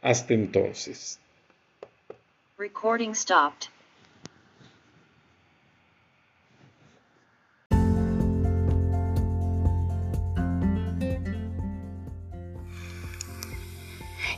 Hasta 0.03 0.35
entonces. 0.35 1.18
Recording 2.59 3.14
stopped. 3.14 3.68